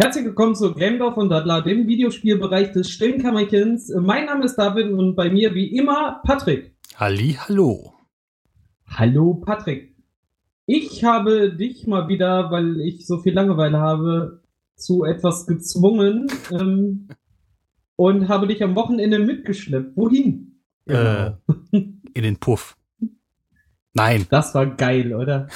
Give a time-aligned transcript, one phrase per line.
[0.00, 3.92] Herzlich willkommen zu Gamedorf und Daddler, dem Videospielbereich des stillen Kammerchens.
[4.00, 6.76] Mein Name ist David und bei mir wie immer Patrick.
[6.94, 7.94] Halli, hallo.
[8.86, 9.96] Hallo Patrick.
[10.66, 14.44] Ich habe dich mal wieder, weil ich so viel Langeweile habe,
[14.76, 17.08] zu etwas gezwungen ähm,
[17.96, 19.96] und habe dich am Wochenende mitgeschleppt.
[19.96, 20.60] Wohin?
[20.86, 21.32] Äh,
[21.72, 22.77] in den Puff.
[23.94, 24.26] Nein.
[24.30, 25.48] Das war geil, oder?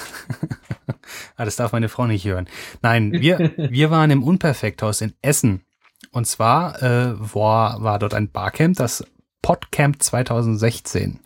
[1.35, 2.47] ah, das darf meine Frau nicht hören.
[2.81, 5.63] Nein, wir, wir waren im Unperfekthaus in Essen.
[6.11, 9.05] Und zwar äh, war, war dort ein Barcamp, das
[9.41, 11.19] Podcamp 2016.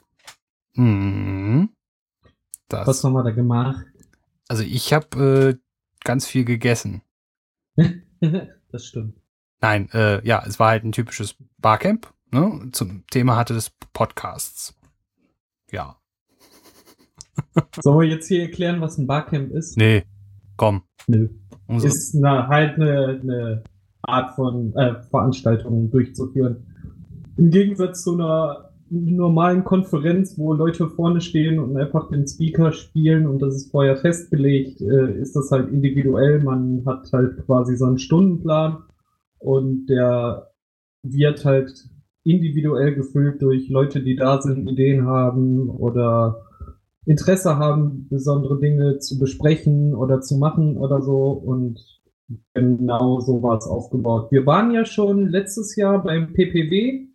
[0.76, 1.70] Mhm.
[2.68, 3.86] Das, Was haben wir da gemacht?
[4.48, 7.02] Also ich habe äh, ganz viel gegessen.
[8.72, 9.18] das stimmt.
[9.60, 12.14] Nein, äh, ja, es war halt ein typisches Barcamp.
[12.32, 12.70] Ne?
[12.72, 14.78] Zum Thema hatte des Podcasts.
[15.72, 16.00] Ja.
[17.82, 19.78] Sollen wir jetzt hier erklären, was ein Barcamp ist?
[19.78, 20.04] Nee,
[20.56, 20.84] komm.
[21.08, 21.30] Nö.
[21.68, 23.64] Unsere ist eine, halt eine, eine
[24.02, 26.66] Art von äh, Veranstaltung durchzuführen.
[27.38, 33.28] Im Gegensatz zu einer normalen Konferenz, wo Leute vorne stehen und einfach den Speaker spielen
[33.28, 36.42] und das ist vorher festgelegt, äh, ist das halt individuell.
[36.42, 38.78] Man hat halt quasi so einen Stundenplan
[39.40, 40.52] und der
[41.04, 41.90] wird halt
[42.24, 46.47] individuell gefüllt durch Leute, die da sind, Ideen haben oder
[47.08, 51.32] Interesse haben, besondere Dinge zu besprechen oder zu machen oder so.
[51.32, 51.80] Und
[52.54, 54.30] genau so war es aufgebaut.
[54.32, 57.08] Wir waren ja schon letztes Jahr beim PPW,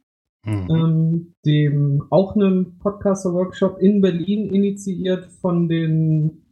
[0.46, 0.68] mhm.
[0.70, 6.42] ähm, dem auch einem Podcaster-Workshop in Berlin initiiert von den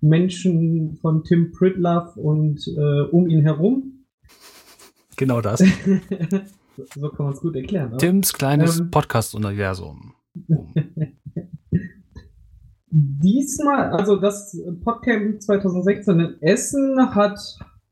[0.00, 4.04] Menschen von Tim Pritlove und äh, um ihn herum.
[5.16, 5.60] Genau das.
[6.94, 7.98] so kann man es gut erklären.
[7.98, 10.14] Tims kleines ähm, Podcast-Universum.
[12.92, 17.38] Diesmal, also das Podcamp 2016 in Essen hat,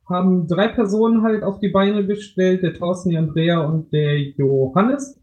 [0.08, 5.20] haben drei Personen halt auf die Beine gestellt, der Thorsten, die Andrea und der Johannes.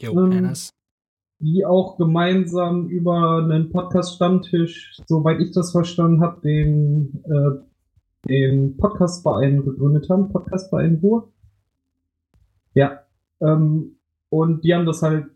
[0.00, 0.70] Johannes.
[0.70, 8.76] Ähm, die auch gemeinsam über einen Podcast-Stammtisch, soweit ich das verstanden habe, den, äh, den
[8.78, 11.32] Podcast-Verein gegründet haben, Podcast-Verein Ruhr.
[12.74, 13.04] Ja.
[13.40, 13.96] Ähm,
[14.28, 15.26] und die haben das halt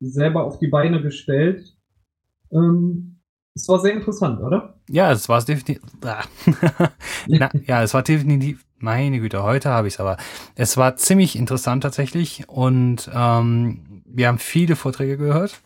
[0.00, 1.74] selber auf die Beine gestellt
[2.52, 3.20] ähm,
[3.54, 4.74] es war sehr interessant, oder?
[4.88, 5.80] Ja, es war definitiv.
[7.26, 8.64] ja, es war definitiv.
[8.78, 10.16] Meine Güte, heute habe ich es aber.
[10.54, 15.60] Es war ziemlich interessant tatsächlich und ähm, wir haben viele Vorträge gehört.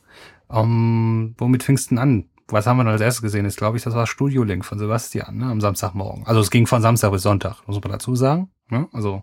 [0.48, 2.28] Um, womit fingst du denn an?
[2.48, 3.46] Was haben wir denn als erstes gesehen?
[3.46, 6.26] Ist, glaube ich, das war Studio Link von Sebastian ne, am Samstagmorgen.
[6.26, 8.50] Also es ging von Samstag bis Sonntag, muss man dazu sagen.
[8.68, 8.88] Ne?
[8.92, 9.22] Also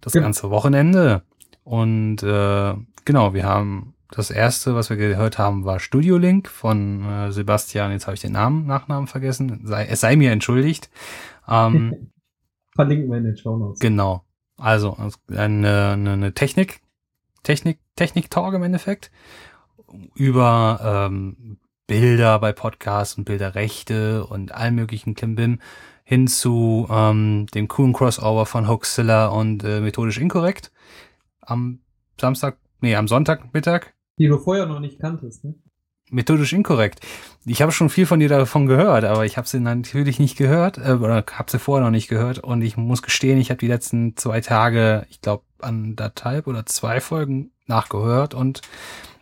[0.00, 0.20] das ja.
[0.20, 1.22] ganze Wochenende.
[1.64, 2.74] Und äh,
[3.04, 7.92] genau, wir haben das erste, was wir gehört haben, war Studio Link von äh, Sebastian.
[7.92, 9.60] Jetzt habe ich den Namen, Nachnamen vergessen.
[9.64, 10.90] Sei, es sei mir entschuldigt.
[11.46, 12.10] Ähm,
[12.74, 13.80] Verlinken wir in den Show Notes.
[13.80, 14.24] Genau.
[14.56, 14.96] Also
[15.28, 16.80] eine, eine, eine Technik,
[17.42, 19.10] Technik, Technik-Talk im Endeffekt
[20.14, 25.60] über ähm, Bilder bei Podcasts und Bilderrechte und allen möglichen Klimbim
[26.04, 30.72] hin zu ähm, dem coolen Crossover von Hoaxilla und äh, methodisch inkorrekt
[31.40, 31.80] am
[32.20, 35.54] Samstag, nee, am Sonntagmittag die du vorher noch nicht kanntest, ne?
[36.10, 37.00] Methodisch inkorrekt.
[37.44, 40.78] Ich habe schon viel von dir davon gehört, aber ich habe sie natürlich nicht gehört
[40.78, 43.68] äh, oder habe sie vorher noch nicht gehört und ich muss gestehen, ich habe die
[43.68, 48.62] letzten zwei Tage, ich glaube, anderthalb oder zwei Folgen nachgehört und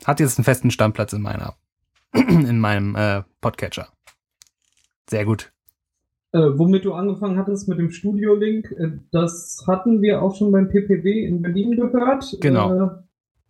[0.04, 1.54] hat jetzt einen festen Stammplatz in meiner
[2.14, 3.88] in meinem äh, Podcatcher.
[5.10, 5.52] Sehr gut.
[6.32, 10.68] Äh, womit du angefangen hattest mit dem Studio-Link, äh, das hatten wir auch schon beim
[10.68, 12.36] PPW in Berlin gehört.
[12.40, 13.02] Genau.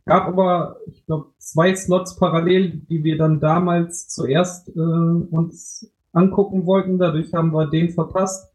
[0.07, 6.65] Gab aber, ich glaube, zwei Slots parallel, die wir dann damals zuerst äh, uns angucken
[6.65, 6.99] wollten.
[6.99, 8.49] Dadurch haben wir den verpasst.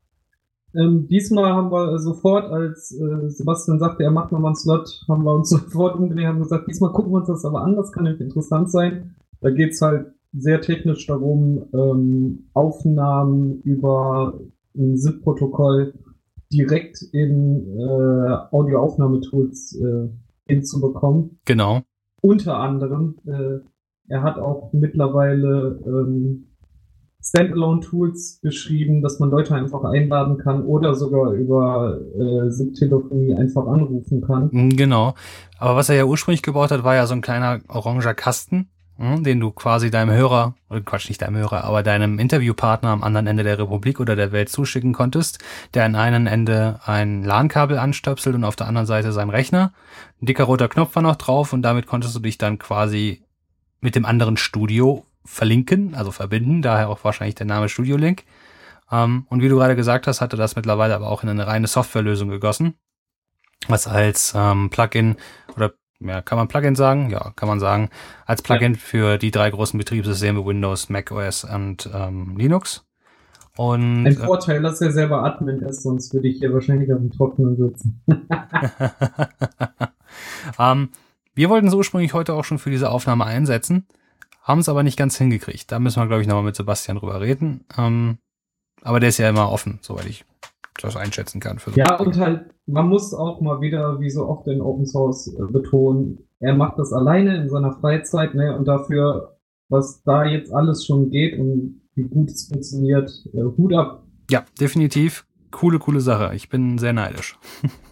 [0.73, 5.23] Ähm, diesmal haben wir sofort, als äh, Sebastian sagte, er macht nochmal einen Slot, haben
[5.25, 8.03] wir uns sofort umgedreht, haben gesagt, diesmal gucken wir uns das aber an, das kann
[8.05, 9.15] nämlich interessant sein.
[9.41, 14.39] Da geht's halt sehr technisch darum, ähm, Aufnahmen über
[14.77, 15.93] ein SIP-Protokoll
[16.53, 20.07] direkt in äh, Audioaufnahmetools äh,
[20.47, 21.39] hinzubekommen.
[21.45, 21.81] Genau.
[22.21, 23.59] Unter anderem, äh,
[24.07, 26.51] er hat auch mittlerweile ähm,
[27.23, 34.21] Standalone-Tools geschrieben, dass man Leute einfach einladen kann oder sogar über äh, SIP-Telefonie einfach anrufen
[34.21, 34.49] kann.
[34.51, 35.13] Mm, genau.
[35.59, 38.70] Aber was er ja ursprünglich gebaut hat, war ja so ein kleiner oranger Kasten,
[39.01, 43.27] den du quasi deinem Hörer, oder Quatsch, nicht deinem Hörer, aber deinem Interviewpartner am anderen
[43.27, 45.39] Ende der Republik oder der Welt zuschicken konntest,
[45.73, 49.73] der an einem Ende ein LAN-Kabel anstöpselt und auf der anderen Seite sein Rechner.
[50.21, 53.23] Ein dicker roter Knopf war noch drauf und damit konntest du dich dann quasi
[53.79, 58.23] mit dem anderen Studio verlinken, also verbinden, daher auch wahrscheinlich der Name Studio Link.
[58.91, 61.67] Ähm, und wie du gerade gesagt hast, hatte das mittlerweile aber auch in eine reine
[61.67, 62.75] Softwarelösung gegossen,
[63.67, 65.15] was als ähm, Plugin
[65.55, 67.09] oder ja, kann man Plugin sagen?
[67.09, 67.89] Ja, kann man sagen.
[68.25, 68.79] Als Plugin ja.
[68.79, 72.85] für die drei großen Betriebssysteme Windows, Mac OS und ähm, Linux.
[73.57, 76.99] Und, Ein äh, Vorteil, dass er selber Admin ist, sonst würde ich hier wahrscheinlich auf
[76.99, 78.01] dem Trockenen sitzen.
[80.59, 80.89] ähm,
[81.33, 83.87] wir wollten es ursprünglich heute auch schon für diese Aufnahme einsetzen,
[84.41, 85.71] haben es aber nicht ganz hingekriegt.
[85.71, 87.65] Da müssen wir, glaube ich, nochmal mit Sebastian drüber reden.
[87.77, 88.19] Ähm,
[88.81, 90.25] aber der ist ja immer offen, soweit ich
[90.79, 91.59] das einschätzen kann.
[91.75, 95.51] Ja, und halt, man muss auch mal wieder, wie so oft in Open Source, äh,
[95.51, 99.37] betonen, er macht das alleine in seiner Freizeit, ne, und dafür,
[99.69, 104.05] was da jetzt alles schon geht und wie gut es funktioniert, äh, Hut ab.
[104.29, 105.25] Ja, definitiv.
[105.51, 106.33] Coole, coole Sache.
[106.35, 107.37] Ich bin sehr neidisch.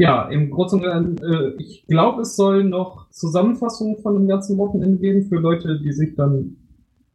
[0.00, 4.58] Ja, im Großen und Ganzen, äh, ich glaube, es soll noch Zusammenfassungen von dem ganzen
[4.58, 6.56] Wochenende geben für Leute, die sich dann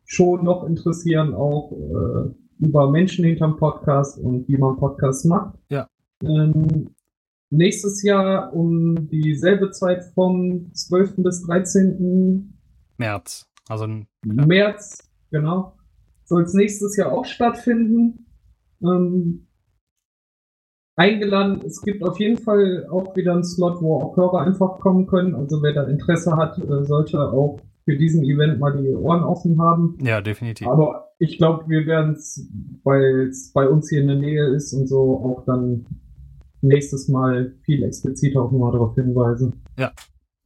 [0.09, 5.55] schon noch interessieren, auch äh, über Menschen hinterm Podcast und wie man Podcasts macht.
[5.69, 5.87] Ja.
[6.23, 6.89] Ähm,
[7.51, 11.17] nächstes Jahr um dieselbe Zeit vom 12.
[11.17, 12.57] bis 13.
[12.97, 13.45] März.
[13.67, 14.05] Also ja.
[14.23, 15.77] März, genau.
[16.25, 18.25] Soll es nächstes Jahr auch stattfinden.
[18.81, 19.45] Ähm,
[20.95, 21.61] eingeladen.
[21.65, 25.35] Es gibt auf jeden Fall auch wieder einen Slot, wo auch Hörer einfach kommen können.
[25.35, 27.59] Also wer da Interesse hat, äh, sollte auch
[27.89, 29.97] für diesen Event mal die Ohren offen haben.
[29.99, 30.67] Ja, definitiv.
[30.67, 32.47] Aber ich glaube, wir werden es,
[32.83, 35.87] weil es bei uns hier in der Nähe ist und so, auch dann
[36.61, 39.63] nächstes Mal viel expliziter auch nochmal darauf hinweisen.
[39.75, 39.91] Ja,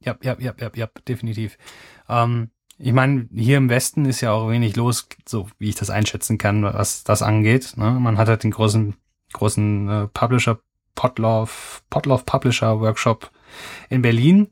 [0.00, 1.58] ja, ja, ja, ja, ja definitiv.
[2.08, 2.48] Ähm,
[2.78, 6.38] ich meine, hier im Westen ist ja auch wenig los, so wie ich das einschätzen
[6.38, 7.74] kann, was das angeht.
[7.76, 7.90] Ne?
[8.00, 8.94] Man hat halt den großen,
[9.34, 10.60] großen äh, Publisher,
[10.94, 13.30] Potloff, Potloff Publisher Workshop
[13.90, 14.48] in Berlin.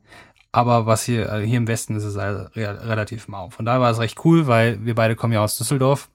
[0.53, 3.49] Aber was hier, äh, hier im Westen ist es halt relativ mau.
[3.49, 6.11] Von daher war es recht cool, weil wir beide kommen ja aus Düsseldorf.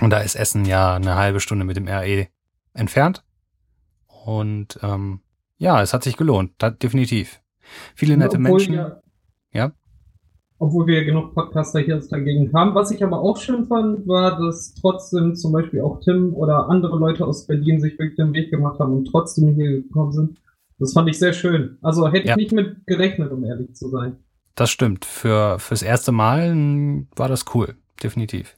[0.00, 2.28] Und da ist Essen ja eine halbe Stunde mit dem RE
[2.72, 3.24] entfernt.
[4.24, 5.20] Und ähm,
[5.58, 7.42] ja, es hat sich gelohnt, da, definitiv.
[7.94, 8.74] Viele nette Menschen.
[8.74, 9.02] Wir,
[9.52, 9.72] ja.
[10.58, 12.74] Obwohl wir genug Podcaster hier aus der Gegend haben.
[12.74, 16.98] Was ich aber auch schön fand, war, dass trotzdem zum Beispiel auch Tim oder andere
[16.98, 20.38] Leute aus Berlin sich wirklich den Weg gemacht haben und trotzdem hier gekommen sind.
[20.78, 21.78] Das fand ich sehr schön.
[21.82, 22.34] Also hätte ja.
[22.34, 24.16] ich nicht mit gerechnet, um ehrlich zu sein.
[24.54, 25.04] Das stimmt.
[25.04, 28.56] Für fürs erste Mal war das cool, definitiv.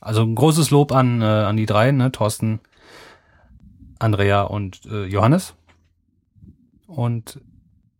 [0.00, 2.10] Also ein großes Lob an, äh, an die drei, ne?
[2.10, 2.60] Thorsten,
[3.98, 5.54] Andrea und äh, Johannes.
[6.86, 7.40] Und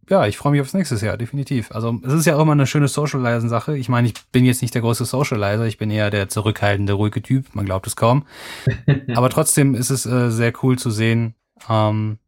[0.08, 1.70] ja, ich freue mich aufs nächste Jahr, definitiv.
[1.70, 3.76] Also es ist ja auch immer eine schöne Socializen-Sache.
[3.76, 7.22] Ich meine, ich bin jetzt nicht der große Socializer, ich bin eher der zurückhaltende, ruhige
[7.22, 8.26] Typ, man glaubt es kaum.
[9.14, 11.34] Aber trotzdem ist es äh, sehr cool zu sehen,
[11.68, 12.18] ähm,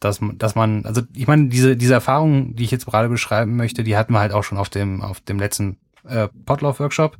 [0.00, 3.84] dass, dass man, also ich meine, diese, diese Erfahrung, die ich jetzt gerade beschreiben möchte,
[3.84, 7.18] die hatten wir halt auch schon auf dem, auf dem letzten äh, Potlauf-Workshop.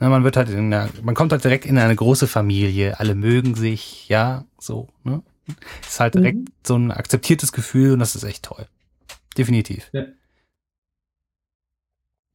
[0.00, 3.14] Ne, man wird halt in der, man kommt halt direkt in eine große Familie, alle
[3.14, 5.22] mögen sich, ja, so, ne?
[5.82, 6.52] Ist halt direkt mhm.
[6.64, 8.66] so ein akzeptiertes Gefühl und das ist echt toll.
[9.36, 9.90] Definitiv.
[9.92, 10.04] Ja.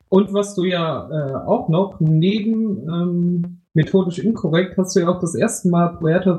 [0.10, 5.20] Und was du ja äh, auch noch neben ähm, methodisch inkorrekt hast du ja auch
[5.20, 6.38] das erste Mal Puerto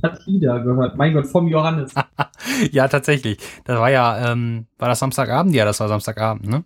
[0.00, 0.96] Partida gehört.
[0.96, 1.92] Mein Gott, vom Johannes.
[2.70, 3.38] ja, tatsächlich.
[3.64, 5.54] Das war ja, ähm, war das Samstagabend?
[5.54, 6.64] Ja, das war Samstagabend, ne?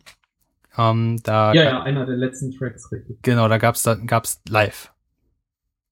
[0.78, 3.22] Ähm, da ja, ja, einer der letzten Tracks, richtig.
[3.22, 4.92] Genau, da gab's, da gab's live.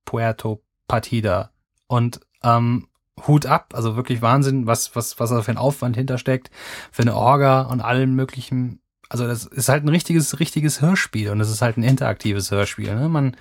[0.04, 1.50] Puerto Partida.
[1.88, 2.86] Und ähm,
[3.26, 6.50] Hut ab, also wirklich Wahnsinn, was, was, was da für ein Aufwand hintersteckt,
[6.92, 11.40] für eine Orga und allen möglichen also das ist halt ein richtiges, richtiges Hörspiel und
[11.40, 12.94] es ist halt ein interaktives Hörspiel.
[12.94, 13.08] Ne?
[13.08, 13.36] Man,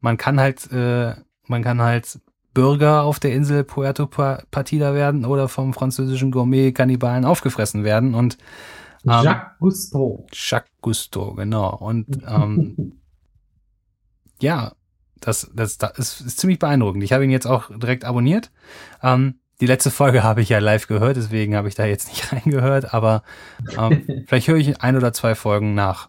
[0.00, 1.14] man kann halt, äh,
[1.46, 2.20] man kann halt
[2.52, 8.38] Bürger auf der Insel Puerto Partida werden oder vom französischen Gourmet-Kannibalen aufgefressen werden und
[9.04, 10.26] ähm, Jacques Cousteau.
[10.32, 11.74] Jacques Cousteau, genau.
[11.76, 13.00] Und ähm,
[14.40, 14.72] ja,
[15.20, 17.04] das, das, das ist, ist ziemlich beeindruckend.
[17.04, 18.50] Ich habe ihn jetzt auch direkt abonniert.
[19.02, 22.32] Ähm, die letzte Folge habe ich ja live gehört, deswegen habe ich da jetzt nicht
[22.32, 23.22] reingehört, aber
[23.78, 26.08] ähm, vielleicht höre ich ein oder zwei Folgen nach.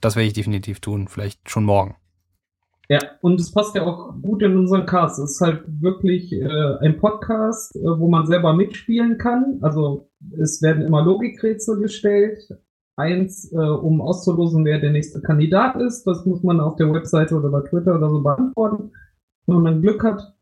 [0.00, 1.94] Das werde ich definitiv tun, vielleicht schon morgen.
[2.88, 5.18] Ja, und es passt ja auch gut in unseren Cast.
[5.18, 9.58] Es ist halt wirklich äh, ein Podcast, äh, wo man selber mitspielen kann.
[9.62, 12.38] Also es werden immer Logikrätsel gestellt.
[12.96, 16.04] Eins, äh, um auszulosen, wer der nächste Kandidat ist.
[16.06, 18.92] Das muss man auf der Webseite oder bei Twitter oder so beantworten.
[19.46, 20.34] Wenn man Glück hat,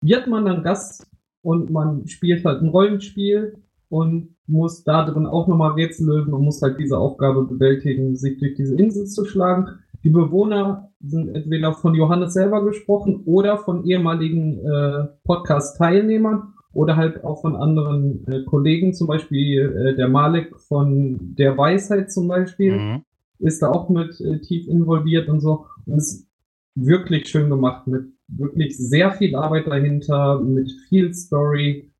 [0.00, 1.06] wird man dann Gast
[1.42, 6.44] und man spielt halt ein Rollenspiel und muss da drin auch nochmal Rätsel lösen und
[6.44, 9.78] muss halt diese Aufgabe bewältigen, sich durch diese Insel zu schlagen.
[10.06, 17.24] Die Bewohner sind entweder von Johannes selber gesprochen oder von ehemaligen äh, Podcast-Teilnehmern oder halt
[17.24, 22.78] auch von anderen äh, Kollegen, zum Beispiel äh, der Malik von der Weisheit zum Beispiel.
[22.78, 23.02] Mhm.
[23.40, 25.66] ist da auch mit äh, tief involviert und so.
[25.86, 26.28] Und es ist
[26.76, 31.90] wirklich schön gemacht mit wirklich sehr viel Arbeit dahinter, mit viel Story.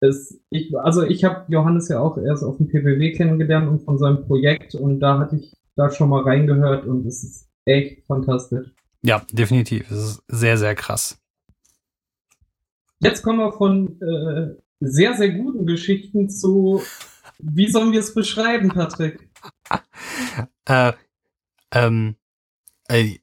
[0.00, 3.96] Es, ich, also ich habe Johannes ja auch erst auf dem PPW kennengelernt und von
[3.96, 8.68] seinem Projekt und da hatte ich da schon mal reingehört und es ist echt fantastisch.
[9.02, 9.90] Ja, definitiv.
[9.90, 11.18] Es ist sehr, sehr krass.
[12.98, 16.82] Jetzt kommen wir von äh, sehr, sehr guten Geschichten zu,
[17.38, 19.30] wie sollen wir es beschreiben, Patrick?
[20.66, 20.92] äh,
[21.72, 22.16] ähm,
[22.88, 23.16] äh,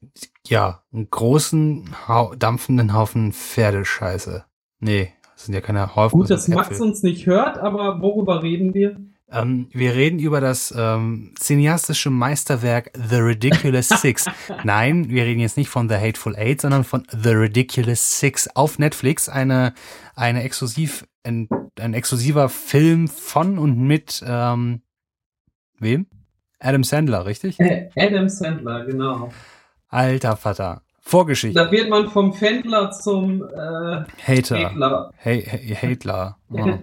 [0.46, 1.94] ja, einen großen,
[2.38, 4.44] dampfenden Haufen Pferdescheiße.
[4.80, 6.18] Nee, das sind ja keine Haufen.
[6.18, 8.96] Gut, dass Max uns nicht hört, aber worüber reden wir?
[9.30, 14.26] Ähm, wir reden über das ähm, cineastische Meisterwerk The Ridiculous Six.
[14.64, 18.78] Nein, wir reden jetzt nicht von The Hateful Eight, sondern von The Ridiculous Six auf
[18.78, 19.28] Netflix.
[19.28, 19.74] Eine,
[20.14, 24.80] eine exklusiv, ein, ein exklusiver Film von und mit ähm,
[25.78, 26.06] wem?
[26.58, 27.58] Adam Sandler, richtig?
[27.96, 29.30] Adam Sandler, genau.
[29.88, 30.82] Alter Vater.
[31.00, 31.58] Vorgeschichte.
[31.58, 34.70] Da wird man vom Fändler zum äh, Hater.
[34.70, 35.12] Hatler.
[35.16, 36.36] Hey, hey, Hatler.
[36.50, 36.78] Oh.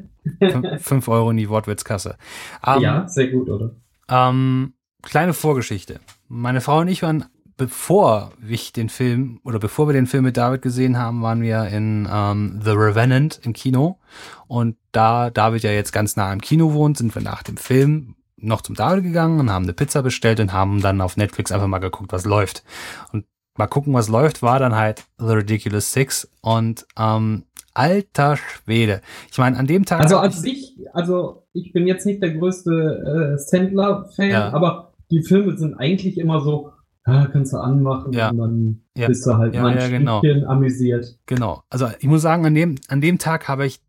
[0.80, 2.18] Fünf, Euro in die Wortwitzkasse.
[2.66, 3.72] Um, ja, sehr gut, oder?
[4.10, 6.00] Ähm, kleine Vorgeschichte.
[6.28, 7.26] Meine Frau und ich waren,
[7.58, 11.68] bevor ich den Film oder bevor wir den Film mit David gesehen haben, waren wir
[11.68, 14.00] in ähm, The Revenant im Kino.
[14.48, 18.16] Und da David ja jetzt ganz nah im Kino wohnt, sind wir nach dem Film
[18.38, 21.68] noch zum David gegangen und haben eine Pizza bestellt und haben dann auf Netflix einfach
[21.68, 22.64] mal geguckt, was läuft.
[23.12, 23.26] Und
[23.58, 29.02] mal gucken, was läuft, war dann halt The Ridiculous Six und ähm, alter Schwede.
[29.32, 30.02] Ich meine, an dem Tag.
[30.02, 34.54] Also an sich, also ich bin jetzt nicht der größte äh, Sandler-Fan, ja.
[34.54, 36.72] aber die Filme sind eigentlich immer so,
[37.06, 38.30] ja, kannst du anmachen ja.
[38.30, 39.08] und dann ja.
[39.08, 40.22] bist du halt ja, mal ein genau.
[40.48, 41.18] amüsiert.
[41.28, 41.62] Genau.
[41.70, 43.80] Also ich muss sagen, an dem, an dem Tag habe ich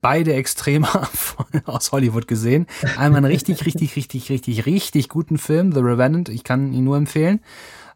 [0.00, 0.86] beide Extreme
[1.64, 2.66] aus Hollywood gesehen.
[2.98, 6.28] Einmal einen richtig, richtig, richtig, richtig, richtig guten Film, The Revenant.
[6.28, 7.40] Ich kann ihn nur empfehlen.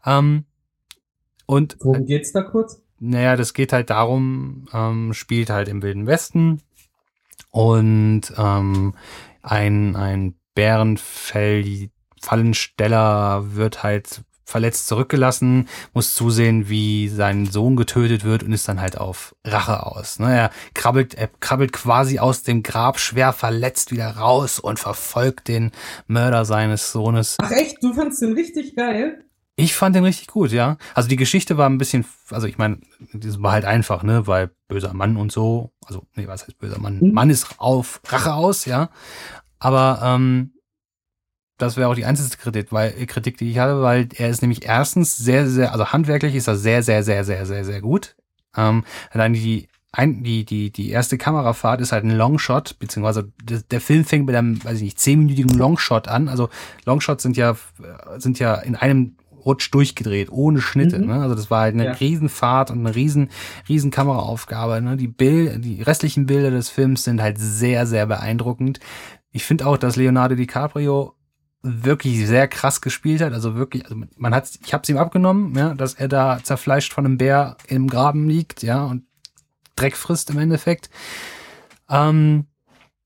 [0.06, 0.44] Ähm,
[1.46, 2.81] und worum geht's da kurz?
[3.04, 6.62] Naja, das geht halt darum, ähm, spielt halt im Wilden Westen
[7.50, 8.94] und ähm,
[9.42, 11.90] ein ein Bärenfell
[12.20, 18.80] Fallensteller wird halt verletzt zurückgelassen, muss zusehen, wie sein Sohn getötet wird und ist dann
[18.80, 20.20] halt auf Rache aus.
[20.20, 20.36] Ne?
[20.36, 25.72] Er krabbelt, er krabbelt quasi aus dem Grab schwer verletzt wieder raus und verfolgt den
[26.06, 27.36] Mörder seines Sohnes.
[27.42, 29.24] Ach echt, du fandst den richtig geil?
[29.62, 30.76] Ich fand den richtig gut, ja.
[30.94, 32.78] Also die Geschichte war ein bisschen, also ich meine,
[33.12, 36.78] das war halt einfach, ne, weil böser Mann und so, also nee, was heißt böser
[36.78, 36.98] Mann?
[37.00, 37.12] Mhm.
[37.12, 38.90] Mann ist auf Rache aus, ja.
[39.58, 40.52] Aber ähm,
[41.58, 44.64] das wäre auch die einzige Kritik, weil, Kritik, die ich habe, weil er ist nämlich
[44.64, 48.16] erstens sehr, sehr, also handwerklich ist er sehr, sehr, sehr, sehr, sehr, sehr gut.
[48.56, 53.60] Ähm, allein die, ein, die, die, die erste Kamerafahrt ist halt ein Longshot, beziehungsweise der,
[53.60, 56.28] der Film fängt mit einem, weiß ich nicht, zehnminütigen Longshot an.
[56.28, 56.48] Also
[56.86, 57.56] Longshots sind ja,
[58.16, 60.98] sind ja in einem Rutsch durchgedreht, ohne Schnitte.
[60.98, 61.06] Mhm.
[61.06, 61.14] Ne?
[61.22, 61.92] Also das war halt eine ja.
[61.92, 63.30] Riesenfahrt und eine riesen,
[63.68, 64.80] riesen Kameraaufgabe.
[64.80, 64.96] Ne?
[64.96, 68.80] Die Bild, die restlichen Bilder des Films sind halt sehr, sehr beeindruckend.
[69.30, 71.14] Ich finde auch, dass Leonardo DiCaprio
[71.62, 73.32] wirklich sehr krass gespielt hat.
[73.32, 76.92] Also wirklich, also man hat, ich habe es ihm abgenommen, ja, dass er da zerfleischt
[76.92, 79.04] von einem Bär im Graben liegt, ja, und
[79.76, 80.90] Dreck frisst im Endeffekt.
[81.88, 82.46] Ähm,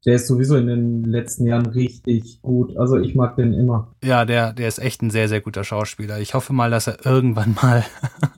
[0.07, 2.77] der ist sowieso in den letzten Jahren richtig gut.
[2.77, 3.93] Also ich mag den immer.
[4.05, 6.21] Ja, der, der ist echt ein sehr, sehr guter Schauspieler.
[6.21, 7.85] Ich hoffe mal, dass er irgendwann mal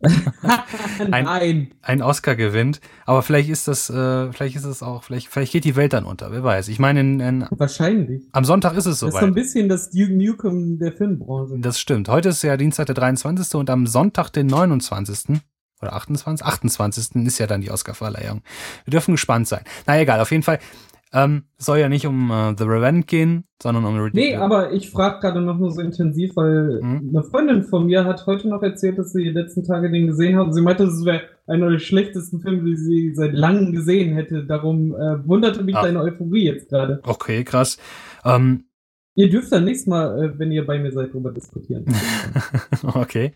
[1.10, 2.80] ein, ein Oscar gewinnt.
[3.04, 6.04] Aber vielleicht ist das, äh, vielleicht ist es auch, vielleicht, vielleicht geht die Welt dann
[6.04, 6.68] unter, wer weiß.
[6.68, 8.22] Ich meine, in, in, wahrscheinlich.
[8.32, 9.12] Am Sonntag ist es soweit.
[9.12, 11.58] Das ist so ein bisschen das Duke Nukem der Filmbranche.
[11.58, 12.08] Das stimmt.
[12.08, 13.54] Heute ist ja Dienstag der 23.
[13.56, 15.38] und am Sonntag den 29
[15.80, 17.26] oder 28, 28.
[17.26, 18.42] ist ja dann die Oscarverleihung.
[18.84, 19.62] Wir dürfen gespannt sein.
[19.86, 20.58] Na egal, auf jeden Fall.
[21.12, 24.30] Ähm, soll ja nicht um uh, The Revenge gehen, sondern um Ridiculous.
[24.30, 27.08] Nee, aber ich frage gerade noch nur so intensiv, weil mhm.
[27.08, 30.36] eine Freundin von mir hat heute noch erzählt, dass sie die letzten Tage den gesehen
[30.36, 30.48] hat.
[30.48, 34.44] Und sie meinte, es wäre einer der schlechtesten Filme, die sie seit langem gesehen hätte.
[34.44, 35.82] Darum äh, wunderte mich Ach.
[35.82, 37.00] deine Euphorie jetzt gerade.
[37.04, 37.78] Okay, krass.
[38.24, 38.64] Ähm,
[39.14, 41.86] ihr dürft dann nächstes Mal, äh, wenn ihr bei mir seid, drüber diskutieren.
[42.82, 43.32] okay.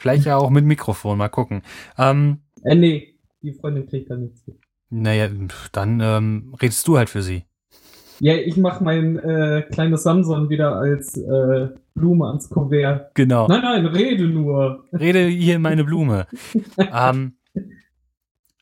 [0.00, 1.62] Vielleicht ja auch mit Mikrofon, mal gucken.
[1.96, 4.63] Ähm, äh, nee, die Freundin kriegt da nichts mit.
[4.90, 5.28] Naja,
[5.72, 7.44] dann ähm, redest du halt für sie.
[8.20, 13.14] Ja, ich mach mein äh, kleines Samson wieder als äh, Blume ans Kuvert.
[13.14, 13.48] Genau.
[13.48, 14.84] Nein, nein, rede nur.
[14.92, 16.26] Rede hier in meine Blume.
[16.78, 17.36] ähm,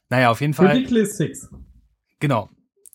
[0.09, 0.69] naja, auf jeden Fall.
[0.69, 1.51] Ridiculous Six.
[2.21, 2.49] Genau.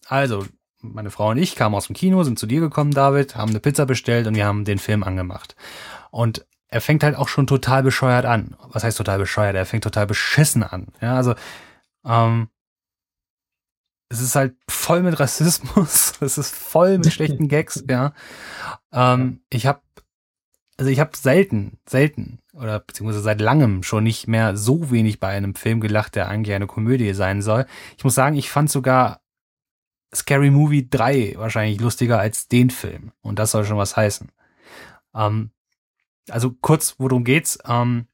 [0.08, 0.46] Also,
[0.82, 3.60] meine Frau und ich kamen aus dem Kino, sind zu dir gekommen, David, haben eine
[3.60, 5.56] Pizza bestellt und wir haben den Film angemacht.
[6.12, 8.56] Und er fängt halt auch schon total bescheuert an.
[8.72, 9.56] Was heißt total bescheuert?
[9.56, 10.88] Er fängt total beschissen an.
[11.02, 11.36] Ja, also,
[12.06, 12.50] ähm,
[14.10, 18.14] es ist halt voll mit Rassismus, es ist voll mit schlechten Gags, ja.
[18.92, 19.82] Ähm, ich habe
[20.80, 25.30] also ich habe selten, selten oder beziehungsweise seit langem schon nicht mehr so wenig bei
[25.30, 27.66] einem Film gelacht, der eigentlich eine Komödie sein soll.
[27.98, 29.22] Ich muss sagen, ich fand sogar
[30.14, 33.12] Scary Movie 3 wahrscheinlich lustiger als den Film.
[33.22, 34.32] Und das soll schon was heißen.
[35.16, 35.52] Ähm,
[36.30, 37.58] also kurz, worum geht's?
[37.66, 38.08] Ähm,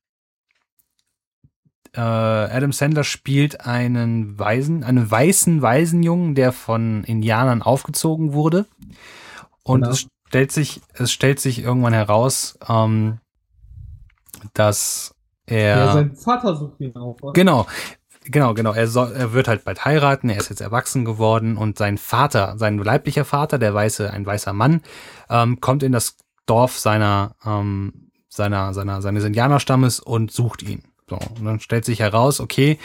[1.96, 8.66] äh, Adam Sandler spielt einen Waisen, einen weißen Waisenjungen, der von Indianern aufgezogen wurde.
[9.64, 9.94] Und genau.
[9.94, 13.20] es stellt sich, es stellt sich irgendwann heraus, ähm,
[14.54, 15.14] dass
[15.46, 15.78] er.
[15.78, 17.22] Ja, sein Vater sucht ihn auf.
[17.22, 17.34] Oder?
[17.34, 17.68] Genau.
[18.26, 18.72] Genau, genau.
[18.72, 20.30] Er, soll, er wird halt bald heiraten.
[20.30, 24.54] Er ist jetzt erwachsen geworden und sein Vater, sein leiblicher Vater, der weiße, ein weißer
[24.54, 24.82] Mann,
[25.30, 30.84] ähm, kommt in das Dorf seiner, ähm, seiner, seiner, seines Indianerstammes und sucht ihn.
[31.10, 32.80] So, und dann stellt sich heraus, okay,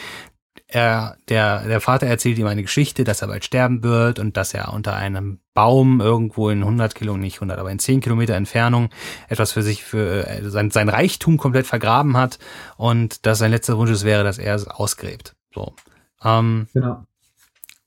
[0.67, 4.53] er, der, der Vater erzählt ihm eine Geschichte, dass er bald sterben wird und dass
[4.53, 8.89] er unter einem Baum irgendwo in 100 Kilometer, nicht 100, aber in 10 Kilometer Entfernung
[9.29, 12.37] etwas für sich, für äh, sein, sein Reichtum komplett vergraben hat
[12.77, 15.35] und dass sein letzter Wunsch es wäre, dass er es ausgräbt.
[15.53, 15.73] So.
[16.23, 17.03] Ähm, genau.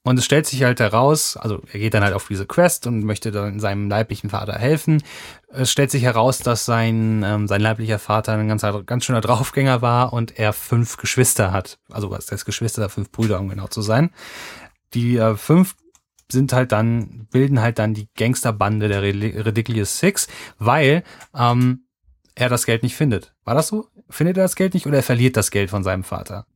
[0.05, 3.05] Und es stellt sich halt heraus, also er geht dann halt auf diese Quest und
[3.05, 5.01] möchte dann seinem leiblichen Vater helfen.
[5.55, 9.81] Es stellt sich heraus, dass sein, ähm, sein leiblicher Vater ein ganz, ganz schöner Draufgänger
[9.81, 11.79] war und er fünf Geschwister hat.
[11.91, 14.09] Also was heißt Geschwister, fünf Brüder, um genau zu sein.
[14.93, 15.75] Die äh, fünf
[16.31, 21.03] sind halt dann, bilden halt dann die Gangsterbande der Ridiculous Six, weil
[21.35, 21.85] ähm,
[22.35, 23.33] er das Geld nicht findet.
[23.43, 23.87] War das so?
[24.09, 26.47] Findet er das Geld nicht oder er verliert das Geld von seinem Vater?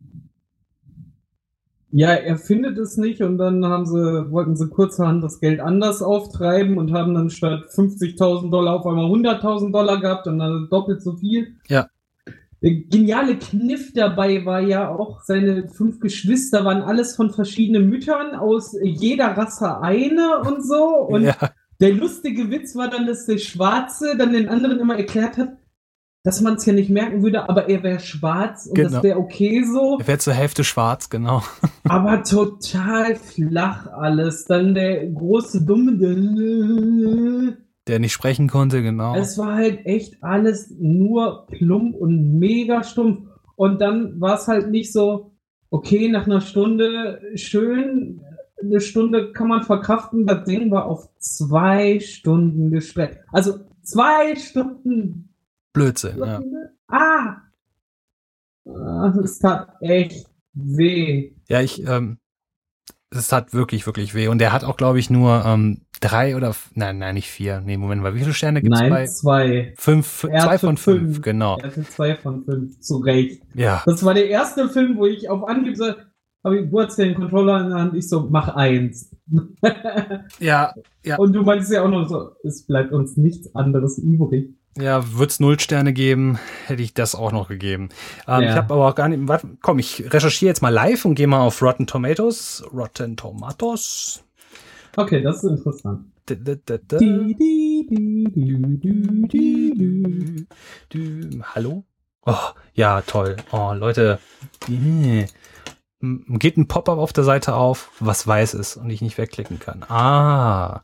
[1.92, 6.02] Ja, er findet es nicht und dann haben sie, wollten sie kurzerhand das Geld anders
[6.02, 11.02] auftreiben und haben dann statt 50.000 Dollar auf einmal 100.000 Dollar gehabt und dann doppelt
[11.02, 11.56] so viel.
[11.68, 11.88] Ja.
[12.62, 18.36] Der geniale Kniff dabei war ja auch, seine fünf Geschwister waren alles von verschiedenen Müttern,
[18.36, 20.84] aus jeder Rasse eine und so.
[20.84, 21.36] Und ja.
[21.80, 25.58] der lustige Witz war dann, dass der Schwarze dann den anderen immer erklärt hat,
[26.28, 28.90] dass man es ja nicht merken würde, aber er wäre schwarz und genau.
[28.90, 29.98] das wäre okay so.
[30.02, 31.42] Er wäre zur Hälfte schwarz, genau.
[31.86, 34.44] aber total flach alles.
[34.44, 37.56] Dann der große Dumme,
[37.88, 39.16] der nicht sprechen konnte, genau.
[39.16, 43.22] Es war halt echt alles nur plump und mega stumpf.
[43.56, 45.32] Und dann war es halt nicht so,
[45.70, 48.20] okay, nach einer Stunde schön,
[48.62, 53.24] eine Stunde kann man verkraften, das Ding war auf zwei Stunden gestreckt.
[53.32, 55.27] Also zwei Stunden
[55.78, 56.42] Blödsinn, ja.
[56.88, 57.38] Ah!
[59.24, 61.34] Es tat echt weh.
[61.48, 62.18] Ja, ich, ähm,
[63.10, 64.28] es tat wirklich, wirklich weh.
[64.28, 67.62] Und der hat auch, glaube ich, nur ähm, drei oder, nein, nein, nicht vier.
[67.62, 68.90] Nee, Moment mal, wie viele Sterne gibt es bei?
[68.90, 69.74] Nein, zwei.
[69.78, 71.58] Fünf, er zwei von fünf, fünf, genau.
[71.58, 73.42] Er hatte zwei von fünf, zu Recht.
[73.54, 73.84] Ja.
[73.86, 75.94] Das war der erste Film, wo ich auf Anhieb so,
[76.44, 79.16] habe ich, hast den Controller in der Hand, ich so, mach eins.
[80.40, 81.18] ja, ja.
[81.18, 84.57] Und du meinst ja auch noch so, es bleibt uns nichts anderes übrig.
[84.76, 87.90] Ja, würde es null Sterne geben, hätte ich das auch noch gegeben.
[88.28, 88.50] Ähm, ja.
[88.50, 89.28] Ich habe aber auch gar nicht.
[89.28, 92.64] Warte, komm, ich recherchiere jetzt mal live und gehe mal auf Rotten Tomatoes.
[92.72, 94.24] Rotten Tomatoes.
[94.96, 96.06] Okay, das ist interessant.
[101.56, 101.86] Hallo?
[102.26, 102.36] Oh,
[102.74, 103.38] ja, toll.
[103.52, 104.20] Oh, Leute.
[104.68, 109.84] Geht ein Pop-up auf der Seite auf, was weiß ist und ich nicht wegklicken kann.
[109.90, 110.82] Ah.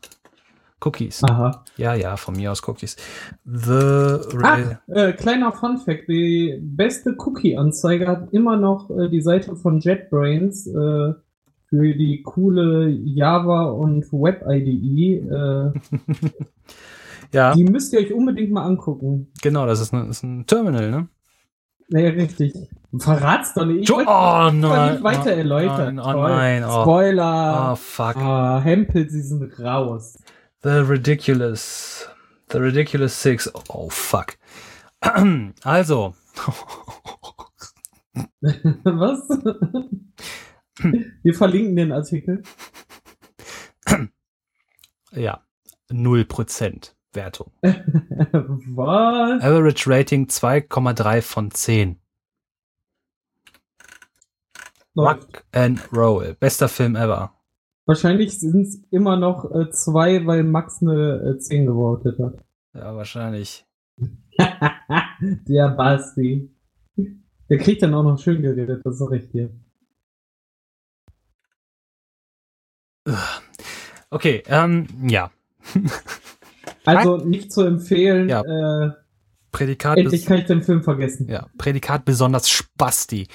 [0.84, 1.22] Cookies.
[1.24, 1.64] Aha.
[1.76, 2.96] Ja, ja, von mir aus Cookies.
[3.44, 9.56] The ah, äh, kleiner Fun Fact: Die beste Cookie-Anzeige hat immer noch äh, die Seite
[9.56, 11.14] von JetBrains äh,
[11.68, 15.28] für die coole Java und Web-IDE.
[15.28, 15.72] Äh,
[17.32, 17.54] ja.
[17.54, 19.32] Die müsst ihr euch unbedingt mal angucken.
[19.42, 21.08] Genau, das ist, eine, ist ein Terminal, ne?
[21.88, 22.54] Nee, richtig.
[22.98, 23.82] Verrat's doch nicht.
[23.82, 24.92] Ich oh, nein.
[24.92, 25.98] nicht weiter oh, erläutern.
[25.98, 26.64] Oh, nein.
[26.64, 26.82] Oh.
[26.82, 27.72] Spoiler.
[27.72, 28.16] Oh, fuck.
[28.16, 30.16] Ah, Hempel, sie sind raus.
[30.64, 32.08] The Ridiculous.
[32.48, 33.46] The Ridiculous Six.
[33.68, 34.38] Oh, fuck.
[35.62, 36.14] Also.
[38.84, 39.28] Was?
[41.22, 42.42] Wir verlinken den Artikel.
[45.12, 45.44] Ja,
[45.90, 47.52] 0% Wertung.
[47.62, 49.42] Was?
[49.42, 52.00] Average Rating 2,3 von 10.
[54.96, 56.34] Rock and Roll.
[56.40, 57.33] Bester Film ever.
[57.86, 62.42] Wahrscheinlich sind es immer noch äh, zwei, weil Max eine äh, 10 gewotet hat.
[62.72, 63.66] Ja, wahrscheinlich.
[65.20, 66.50] Der Basti.
[67.50, 69.50] Der kriegt dann auch noch schön geredet, das sag ich dir.
[74.10, 75.30] Okay, ähm, ja.
[76.86, 78.30] also nicht zu empfehlen.
[78.30, 78.40] Ja.
[78.40, 78.92] Äh,
[79.52, 79.98] Prädikat.
[79.98, 81.28] Endlich kann ich den Film vergessen.
[81.28, 83.28] Ja, Prädikat besonders Spasti.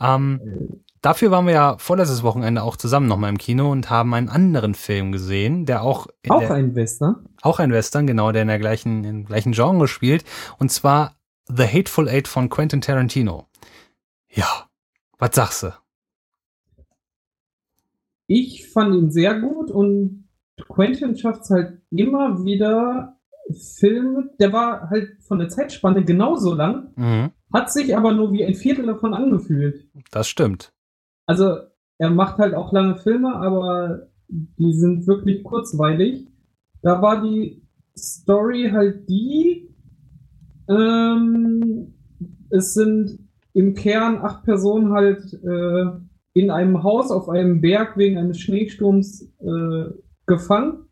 [0.00, 4.28] Ähm, dafür waren wir ja vorletztes Wochenende auch zusammen nochmal im Kino und haben einen
[4.28, 7.28] anderen Film gesehen, der auch Auch der, ein Western?
[7.42, 10.24] auch ein Western, genau, der in der gleichen, im gleichen Genre spielt.
[10.58, 11.16] Und zwar
[11.48, 13.46] The Hateful Eight von Quentin Tarantino.
[14.28, 14.68] Ja,
[15.18, 15.72] was sagst du?
[18.26, 20.28] Ich fand ihn sehr gut und
[20.68, 23.16] Quentin schafft es halt immer wieder
[23.78, 28.44] Filme, der war halt von der Zeitspanne genauso lang, Mhm, hat sich aber nur wie
[28.44, 29.88] ein Viertel davon angefühlt.
[30.10, 30.72] das stimmt.
[31.26, 31.56] Also
[31.98, 36.26] er macht halt auch lange Filme, aber die sind wirklich kurzweilig.
[36.82, 37.62] Da war die
[37.96, 39.74] Story halt die,
[40.68, 41.94] ähm,
[42.50, 43.18] es sind
[43.54, 45.84] im Kern acht Personen halt äh,
[46.34, 49.90] in einem Haus auf einem Berg wegen eines Schneesturms äh,
[50.26, 50.82] gefangen.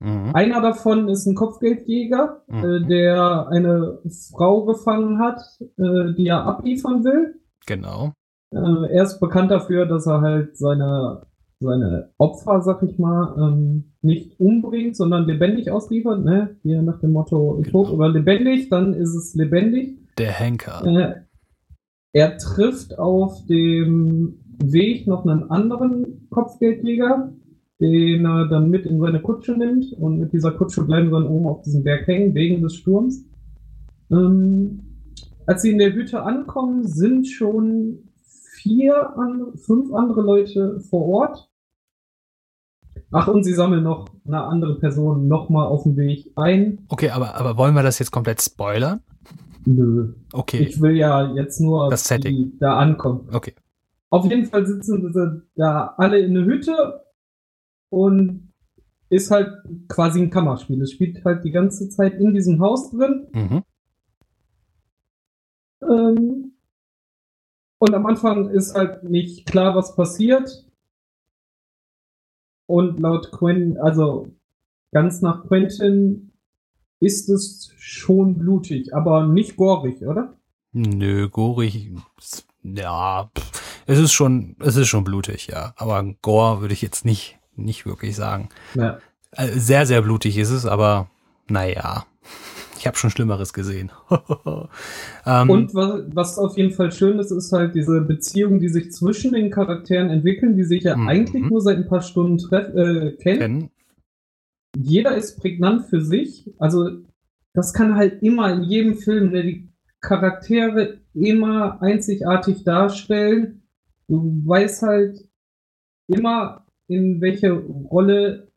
[0.00, 0.30] Mhm.
[0.32, 2.64] Einer davon ist ein Kopfgeldjäger, Mhm.
[2.64, 3.98] äh, der eine
[4.32, 7.40] Frau gefangen hat, äh, die er abliefern will.
[7.66, 8.12] Genau.
[8.52, 11.22] Äh, er ist bekannt dafür, dass er halt seine,
[11.60, 16.24] seine Opfer, sag ich mal, ähm, nicht umbringt, sondern lebendig ausliefert.
[16.24, 16.56] Ne?
[16.62, 19.98] Hier nach dem Motto, tot oder lebendig, dann ist es lebendig.
[20.18, 20.84] Der Henker.
[20.86, 21.14] Äh,
[22.12, 27.32] er trifft auf dem Weg noch einen anderen Kopfgeldjäger,
[27.78, 29.92] den er dann mit in seine Kutsche nimmt.
[29.92, 33.24] Und mit dieser Kutsche bleiben sie dann oben auf diesem Berg hängen, wegen des Sturms.
[34.10, 34.80] Ähm,
[35.46, 38.05] als sie in der Hütte ankommen, sind schon
[38.56, 39.14] vier,
[39.56, 41.50] fünf andere Leute vor Ort.
[43.12, 46.84] Ach, und sie sammeln noch eine andere Person nochmal auf dem Weg ein.
[46.88, 49.00] Okay, aber, aber wollen wir das jetzt komplett spoilern?
[49.64, 50.14] Nö.
[50.32, 52.34] Okay, Ich will ja jetzt nur, Das Setting.
[52.34, 53.28] die da ankommen.
[53.32, 53.54] okay.
[54.10, 57.02] Auf jeden Fall sitzen sie da alle in der Hütte
[57.90, 58.52] und
[59.08, 59.50] ist halt
[59.88, 60.80] quasi ein Kammerspiel.
[60.80, 63.26] Es spielt halt die ganze Zeit in diesem Haus drin.
[63.32, 63.62] Mhm.
[65.82, 66.52] Ähm,
[67.78, 70.64] und am Anfang ist halt nicht klar, was passiert.
[72.66, 74.28] Und laut Quentin, also
[74.92, 76.32] ganz nach Quentin,
[76.98, 80.34] ist es schon blutig, aber nicht gorig, oder?
[80.72, 81.92] Nö, gorig.
[82.62, 85.74] Ja, pff, es ist schon, es ist schon blutig, ja.
[85.76, 88.48] Aber Gore würde ich jetzt nicht, nicht wirklich sagen.
[88.74, 88.98] Ja.
[89.32, 91.08] Äh, Sehr, sehr blutig ist es, aber
[91.48, 92.06] naja.
[92.78, 93.90] Ich habe schon Schlimmeres gesehen.
[95.26, 98.92] ähm, Und was, was auf jeden Fall schön ist, ist halt diese Beziehung, die sich
[98.92, 101.08] zwischen den Charakteren entwickeln, die sich ja Mhm.
[101.08, 103.38] eigentlich nur seit ein paar Stunden treff, äh, kennen.
[103.38, 103.70] kennen.
[104.76, 106.50] Jeder ist prägnant für sich.
[106.58, 106.90] Also
[107.54, 109.68] das kann halt immer in jedem Film ne, die
[110.00, 113.62] Charaktere immer einzigartig darstellen.
[114.08, 115.26] Du weißt halt
[116.08, 118.48] immer, in welche Rolle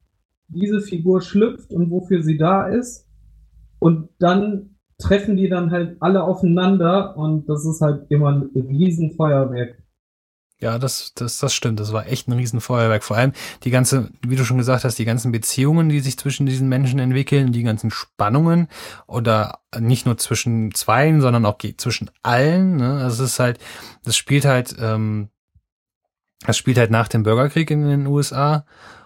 [0.49, 3.07] diese Figur schlüpft und wofür sie da ist.
[3.79, 9.81] Und dann treffen die dann halt alle aufeinander und das ist halt immer ein Riesenfeuerwerk.
[10.61, 11.79] Ja, das, das, das stimmt.
[11.79, 13.05] Das war echt ein Riesenfeuerwerk.
[13.05, 13.31] Vor allem
[13.63, 16.99] die ganze, wie du schon gesagt hast, die ganzen Beziehungen, die sich zwischen diesen Menschen
[16.99, 18.67] entwickeln, die ganzen Spannungen
[19.07, 22.75] oder nicht nur zwischen zweien, sondern auch zwischen allen.
[22.75, 23.01] Ne?
[23.01, 23.57] Also es ist halt,
[24.03, 25.29] das spielt halt, ähm,
[26.45, 28.65] das spielt halt nach dem Bürgerkrieg in den USA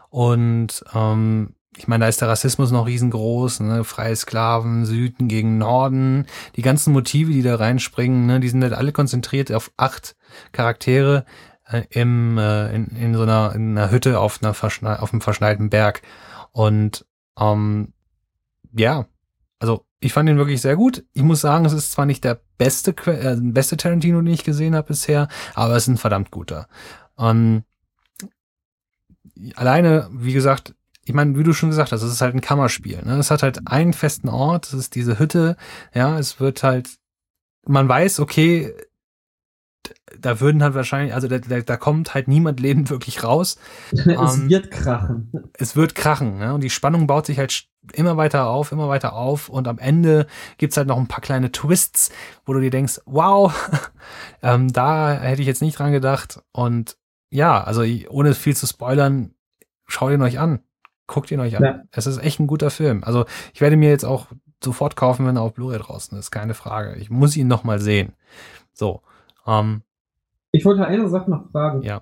[0.09, 3.83] und ähm, ich meine, da ist der Rassismus noch riesengroß, ne?
[3.83, 8.39] freie Sklaven, Süden gegen Norden, die ganzen Motive, die da reinspringen, ne?
[8.39, 10.15] die sind halt alle konzentriert auf acht
[10.51, 11.25] Charaktere
[11.67, 15.21] äh, im, äh, in, in so einer, in einer Hütte auf, einer verschnei auf einem
[15.21, 16.01] verschneiten Berg.
[16.51, 17.05] Und
[17.39, 17.93] ähm,
[18.75, 19.05] ja,
[19.59, 21.05] also ich fand ihn wirklich sehr gut.
[21.13, 24.75] Ich muss sagen, es ist zwar nicht der beste, äh, beste Tarantino, den ich gesehen
[24.75, 26.67] habe bisher, aber es ist ein verdammt guter.
[27.17, 27.63] Ähm,
[29.55, 30.75] alleine, wie gesagt,
[31.05, 33.01] ich meine, wie du schon gesagt hast, es ist halt ein Kammerspiel.
[33.03, 33.17] Ne?
[33.17, 35.57] Es hat halt einen festen Ort, das ist diese Hütte.
[35.93, 36.89] Ja, es wird halt,
[37.65, 38.73] man weiß, okay,
[40.17, 43.57] da würden halt wahrscheinlich, also da, da, da kommt halt niemand lebend wirklich raus.
[43.91, 45.31] es Ähm, wird krachen.
[45.53, 46.53] Es wird krachen, ne?
[46.53, 49.49] Und die Spannung baut sich halt immer weiter auf, immer weiter auf.
[49.49, 52.11] Und am Ende gibt's halt noch ein paar kleine Twists,
[52.45, 53.53] wo du dir denkst, wow,
[54.41, 56.41] ähm, da hätte ich jetzt nicht dran gedacht.
[56.53, 56.97] Und
[57.29, 59.33] ja, also ohne viel zu spoilern,
[59.85, 60.61] schaut ihn euch an.
[61.07, 61.63] Guckt ihn euch an.
[61.63, 61.81] Ja.
[61.91, 63.03] Es ist echt ein guter Film.
[63.03, 64.27] Also ich werde mir jetzt auch
[64.63, 66.31] sofort kaufen, wenn er auf Blu-ray draußen ist.
[66.31, 66.95] Keine Frage.
[66.95, 68.13] Ich muss ihn noch mal sehen.
[68.73, 69.01] So.
[69.45, 69.81] Ähm,
[70.51, 71.81] Ich wollte eine Sache noch fragen.
[71.81, 72.01] Ja.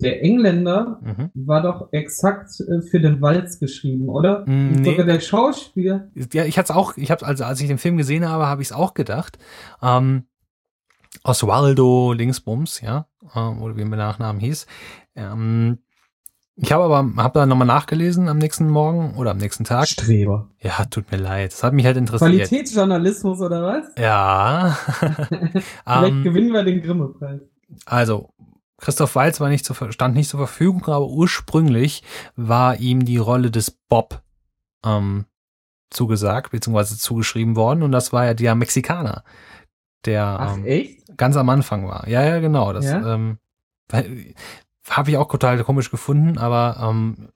[0.00, 1.30] Der Engländer mhm.
[1.34, 4.44] war doch exakt äh, für den Walz geschrieben, oder?
[4.46, 4.90] Mm, nee.
[4.90, 6.10] Sogar der Schauspieler.
[6.32, 8.68] Ja, ich hatte auch, ich habe also als ich den Film gesehen habe, habe ich
[8.68, 9.38] es auch gedacht.
[9.80, 10.24] Ähm,
[11.22, 14.66] Oswaldo Linksbums, ja, äh, oder wie er mit Nachnamen hieß.
[15.14, 15.78] Ähm,
[16.56, 19.88] ich habe aber hab da nochmal nachgelesen am nächsten Morgen oder am nächsten Tag.
[19.88, 20.48] Streber.
[20.60, 21.52] Ja, tut mir leid.
[21.52, 22.30] Das hat mich halt interessiert.
[22.30, 23.86] Qualitätsjournalismus oder was?
[23.98, 24.76] Ja.
[25.84, 27.40] Vielleicht ähm, gewinnen wir den Grimme-Preis.
[27.86, 28.30] also,
[28.78, 32.02] Christoph Walz war nicht zu, stand nicht zur Verfügung, aber ursprünglich
[32.36, 34.20] war ihm die Rolle des Bob
[34.84, 35.24] ähm,
[35.90, 37.82] zugesagt, beziehungsweise zugeschrieben worden.
[37.82, 39.24] Und das war ja der Mexikaner,
[40.04, 42.08] der Ach, ähm, ganz am Anfang war.
[42.08, 42.72] Ja, ja, genau.
[42.72, 43.14] Das Ja?
[43.14, 43.38] ähm,
[44.88, 47.28] habe ich auch total komisch gefunden, aber ähm,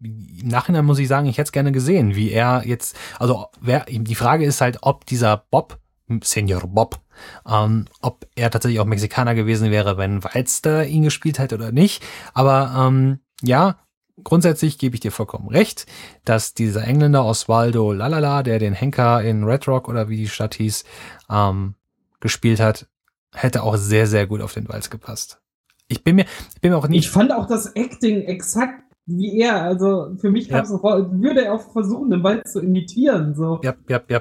[0.00, 3.84] im Nachhinein muss ich sagen, ich hätte es gerne gesehen, wie er jetzt, also wer,
[3.88, 5.78] die Frage ist halt, ob dieser Bob,
[6.22, 7.00] Senior Bob,
[7.46, 10.20] ähm, ob er tatsächlich auch Mexikaner gewesen wäre, wenn
[10.62, 12.02] da ihn gespielt hätte oder nicht.
[12.32, 13.76] Aber ähm, ja,
[14.24, 15.86] grundsätzlich gebe ich dir vollkommen recht,
[16.24, 20.54] dass dieser Engländer Osvaldo Lalala, der den Henker in Red Rock oder wie die Stadt
[20.54, 20.84] hieß,
[21.30, 21.74] ähm,
[22.20, 22.88] gespielt hat,
[23.34, 25.40] hätte auch sehr, sehr gut auf den Walz gepasst.
[25.88, 27.08] Ich bin mir, ich bin mir auch Ich nicht.
[27.10, 29.62] fand auch das Acting exakt wie er.
[29.62, 30.60] Also für mich Ja.
[30.60, 33.34] es so vor, würde er auch versuchen, den Wald zu imitieren.
[33.34, 33.60] So.
[33.64, 34.20] Ja, ja, ja.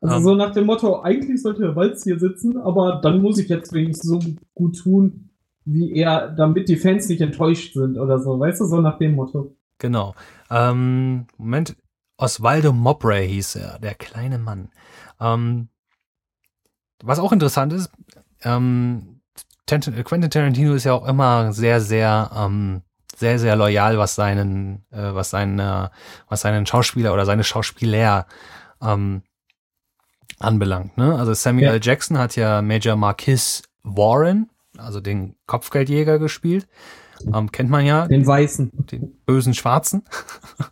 [0.00, 0.22] Also Ähm.
[0.22, 3.72] so nach dem Motto, eigentlich sollte der Walz hier sitzen, aber dann muss ich jetzt
[3.72, 4.20] wenigstens so
[4.54, 5.30] gut tun,
[5.64, 8.38] wie er, damit die Fans nicht enttäuscht sind oder so.
[8.38, 9.56] Weißt du, so nach dem Motto.
[9.78, 10.14] Genau.
[10.50, 11.74] Ähm, Moment.
[12.16, 14.68] Osvaldo Mowbray hieß er, der kleine Mann.
[15.20, 15.68] Ähm,
[17.02, 17.90] was auch interessant ist,
[18.42, 19.20] ähm,
[19.66, 22.82] Quentin Tarantino ist ja auch immer sehr, sehr, ähm,
[23.16, 25.88] sehr, sehr loyal, was seinen, äh, was seinen, äh,
[26.28, 28.26] was seinen Schauspieler oder seine Schauspieler
[28.82, 29.22] ähm,
[30.38, 30.96] anbelangt.
[30.98, 31.16] Ne?
[31.16, 31.72] Also Samuel Ja.
[31.72, 31.80] L.
[31.82, 36.66] Jackson hat ja Major Marquis Warren, also den Kopfgeldjäger gespielt.
[37.32, 38.72] Ähm, kennt man ja, Den Weißen.
[38.90, 40.04] den bösen Schwarzen.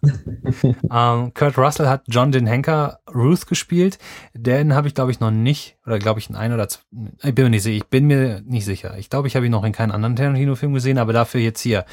[0.90, 3.98] ähm, Kurt Russell hat John den Henker Ruth gespielt.
[4.34, 6.82] Den habe ich, glaube ich, noch nicht, oder glaube ich, in ein oder zwei,
[7.22, 7.76] ich bin mir nicht sicher.
[7.76, 8.96] Ich bin mir nicht sicher.
[8.98, 11.84] Ich glaube, ich habe ihn noch in keinem anderen Tarantino-Film gesehen, aber dafür jetzt hier.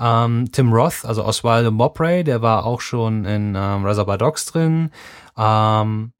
[0.00, 4.90] Ähm, Tim Roth, also Oswaldo Mowbray, der war auch schon in ähm, Reservoir Dogs drin.
[5.36, 6.12] Ähm,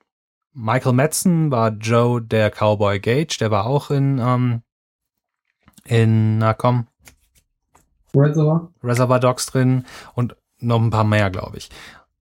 [0.53, 4.63] Michael Madsen war Joe, der Cowboy Gage, der war auch in, ähm,
[5.85, 6.87] in, na komm,
[8.15, 8.73] Reservoir.
[8.83, 11.71] Reservoir Dogs drin und noch ein paar mehr, glaube ich.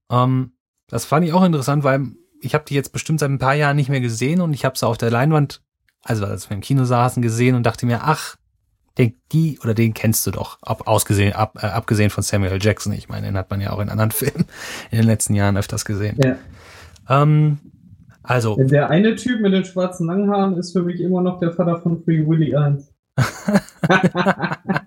[0.10, 0.52] Ähm,
[0.88, 3.76] das fand ich auch interessant, weil ich habe die jetzt bestimmt seit ein paar Jahren
[3.76, 5.62] nicht mehr gesehen und ich habe sie auf der Leinwand,
[6.04, 8.36] also als wir im Kino saßen, gesehen und dachte mir, ach,
[8.98, 12.60] den, die oder den kennst du doch, ab, ausgesehen, ab, äh, abgesehen von Samuel.
[12.62, 12.93] Jackson.
[12.93, 14.45] Ich meine, den hat man ja auch in anderen Filmen
[14.91, 16.17] in den letzten Jahren öfters gesehen.
[16.24, 16.38] Ja.
[17.10, 17.60] Ähm,
[18.24, 21.80] also, Der eine Typ mit den schwarzen Langhaaren ist für mich immer noch der Vater
[21.82, 22.91] von Free Willy 1.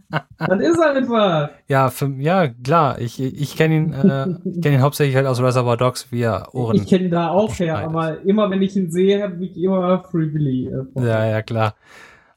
[0.49, 1.51] das ist er einfach.
[1.69, 5.41] ja, für, ja, klar, ich, ich kenne ihn, äh, ich kenne ihn hauptsächlich halt aus
[5.43, 6.77] Reservoir Dogs, er Ohren.
[6.77, 10.03] Ich kenne ihn da auch her, aber immer wenn ich ihn sehe, habe ich immer
[10.05, 10.69] Free Willy.
[10.69, 11.75] Äh, Ja, ja, klar.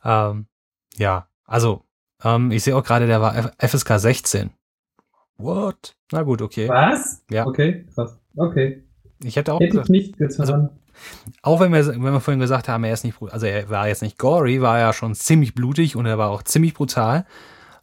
[0.04, 0.46] Ähm,
[0.98, 1.84] ja, also,
[2.24, 4.50] ähm, ich sehe auch gerade, der war F FSK 16.
[5.38, 5.96] What?
[6.12, 6.68] Na gut, okay.
[6.70, 7.24] Was?
[7.30, 7.46] Ja.
[7.48, 8.18] Okay, krass.
[8.36, 8.84] Okay.
[9.24, 10.70] Ich hätte auch Hätte ich gesagt, nicht getan.
[11.42, 14.02] auch wenn wir, wenn wir vorhin gesagt haben, er ist nicht, also er war jetzt
[14.02, 17.26] nicht gory, war er schon ziemlich blutig und er war auch ziemlich brutal.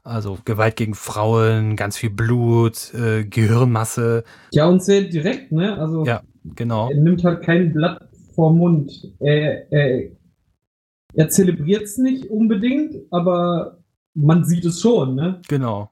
[0.05, 5.77] Also Gewalt gegen Frauen, ganz viel Blut, äh, Gehirnmasse, ja, und sehr direkt, ne?
[5.79, 6.23] Also, Ja.
[6.45, 6.89] genau.
[6.91, 8.91] er nimmt halt kein Blatt vor Mund.
[9.19, 10.11] Er, er,
[11.15, 13.79] er zelebriert es nicht unbedingt, aber
[14.15, 15.43] man sieht es schon, ne?
[15.49, 15.91] Genau.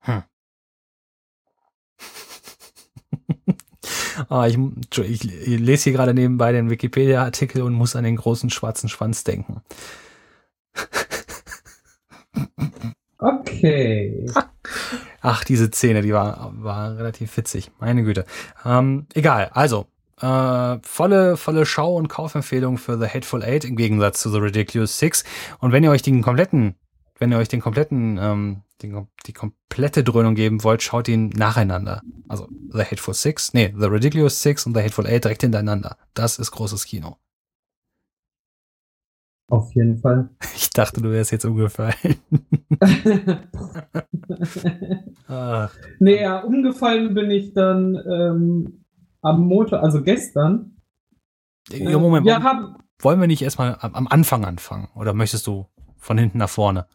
[0.00, 0.22] Hm.
[4.28, 4.58] ah, ich,
[4.98, 5.22] ich
[5.60, 9.60] lese hier gerade nebenbei den Wikipedia-Artikel und muss an den großen schwarzen Schwanz denken.
[13.18, 14.30] Okay.
[15.20, 17.70] Ach, diese Szene, die war, war relativ witzig.
[17.80, 18.24] Meine Güte.
[18.64, 19.86] Ähm, egal, also.
[20.20, 24.98] Äh, volle, volle Schau- und Kaufempfehlung für The Hateful Eight im Gegensatz zu The Ridiculous
[24.98, 25.24] Six.
[25.60, 26.74] Und wenn ihr euch den kompletten,
[27.18, 32.02] wenn ihr euch den kompletten, ähm, den, die komplette Dröhnung geben wollt, schaut ihn nacheinander.
[32.28, 35.96] Also The Hateful Six, nee, The Ridiculous Six und The Hateful Eight direkt hintereinander.
[36.14, 37.16] Das ist großes Kino.
[39.48, 40.30] Auf jeden Fall.
[40.54, 41.94] Ich dachte, du wärst jetzt umgefallen.
[45.26, 48.84] Ach, nee, ja, umgefallen bin ich dann ähm,
[49.22, 50.76] am Montag, also gestern.
[51.70, 54.88] ja, Moment, Wir haben, wollen wir nicht erstmal am, Anfang anfangen?
[54.94, 56.86] Oder möchtest du von hinten nach vorne?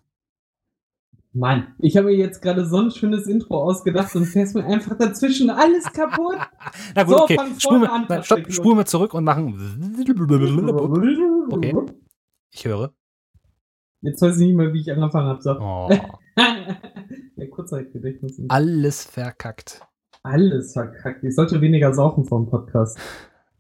[1.34, 4.98] Mann, ich habe mir jetzt gerade so ein schönes Intro ausgedacht und fährst mir einfach
[4.98, 6.38] dazwischen alles kaputt.
[6.96, 7.38] Na gut, So, okay.
[7.82, 9.60] wir, an, stopp, spulen wir zurück und machen.
[11.50, 11.76] Okay.
[12.54, 12.94] Ich höre.
[14.02, 15.42] Jetzt weiß ich nicht mehr, wie ich angefangen habe.
[15.42, 15.60] So.
[15.60, 15.90] Oh,
[17.38, 18.40] Der Kurzzeitgedächtnis.
[18.50, 19.82] alles verkackt.
[20.24, 21.24] Alles verkackt.
[21.24, 22.98] Ich sollte weniger saufen vom Podcast.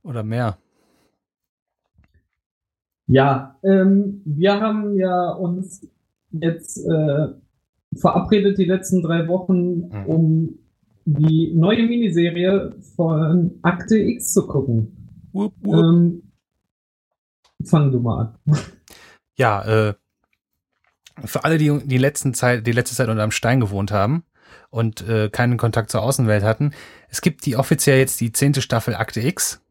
[0.04, 0.58] Oder mehr.
[3.08, 5.88] Ja, ähm, wir haben ja uns
[6.32, 7.28] jetzt äh,
[7.96, 10.06] verabredet die letzten drei Wochen, Mhm.
[10.06, 10.60] um
[11.06, 14.96] die neue Miniserie von Akte X zu gucken.
[15.34, 15.76] Wupp, wupp.
[15.76, 16.32] Ähm,
[17.66, 18.56] fang du mal an.
[19.36, 19.94] Ja, äh,
[21.26, 24.24] für alle, die die letzten Zeit, die letzte Zeit unter einem Stein gewohnt haben
[24.70, 26.74] und äh, keinen Kontakt zur Außenwelt hatten,
[27.10, 29.62] es gibt die offiziell jetzt die zehnte Staffel Akte X.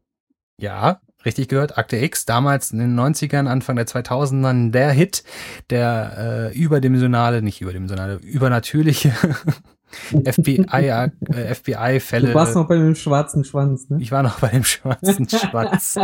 [0.59, 5.25] Ja, richtig gehört, Akte X, damals in den 90ern, Anfang der 2000ern, der Hit,
[5.71, 9.13] der äh, überdimensionale, nicht überdimensionale, übernatürliche
[9.93, 11.11] FBI, äh,
[11.55, 12.29] FBI-Fälle.
[12.29, 13.99] Du warst noch bei dem schwarzen Schwanz, ne?
[14.01, 15.99] Ich war noch bei dem schwarzen Schwanz.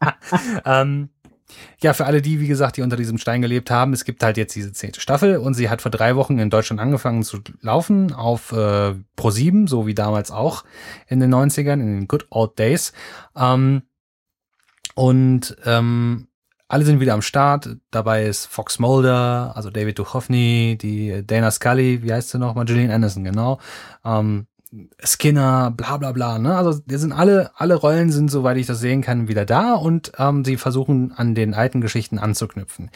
[0.64, 1.10] ähm,
[1.80, 4.36] ja, für alle die, wie gesagt, die unter diesem Stein gelebt haben, es gibt halt
[4.36, 8.12] jetzt diese zehnte Staffel und sie hat vor drei Wochen in Deutschland angefangen zu laufen
[8.12, 10.64] auf äh, Pro7, so wie damals auch
[11.06, 12.92] in den 90ern, in den Good Old Days.
[13.36, 13.82] Ähm,
[14.94, 16.28] und ähm,
[16.68, 17.76] alle sind wieder am Start.
[17.90, 22.54] Dabei ist Fox Mulder, also David Duchovny, die Dana Scully, wie heißt sie noch?
[22.66, 23.58] Gillian Anderson, genau.
[24.04, 24.46] Ähm,
[25.02, 26.38] Skinner, bla bla bla.
[26.38, 26.54] Ne?
[26.54, 30.12] Also wir sind alle, alle Rollen sind, soweit ich das sehen kann, wieder da und
[30.18, 32.90] ähm, sie versuchen an den alten Geschichten anzuknüpfen.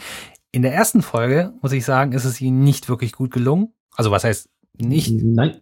[0.50, 3.72] In der ersten Folge, muss ich sagen, ist es ihnen nicht wirklich gut gelungen.
[3.96, 5.12] Also was heißt nicht.
[5.22, 5.56] Nein.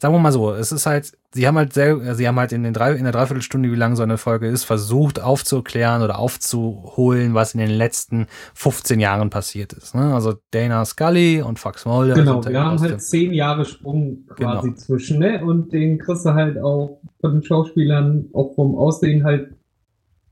[0.00, 2.62] Sagen wir mal so, es ist halt, sie haben halt sehr, sie haben halt in
[2.62, 7.34] den drei, in der Dreiviertelstunde, wie lang so eine Folge ist, versucht aufzuklären oder aufzuholen,
[7.34, 9.94] was in den letzten 15 Jahren passiert ist.
[9.94, 10.14] Ne?
[10.14, 12.14] Also Dana Scully und Fox Mulder.
[12.14, 14.76] Genau, wir haben halt zehn Jahre Sprung quasi genau.
[14.78, 15.44] zwischen, ne?
[15.44, 19.54] Und den kriegst du halt auch von den Schauspielern, auch vom Aussehen halt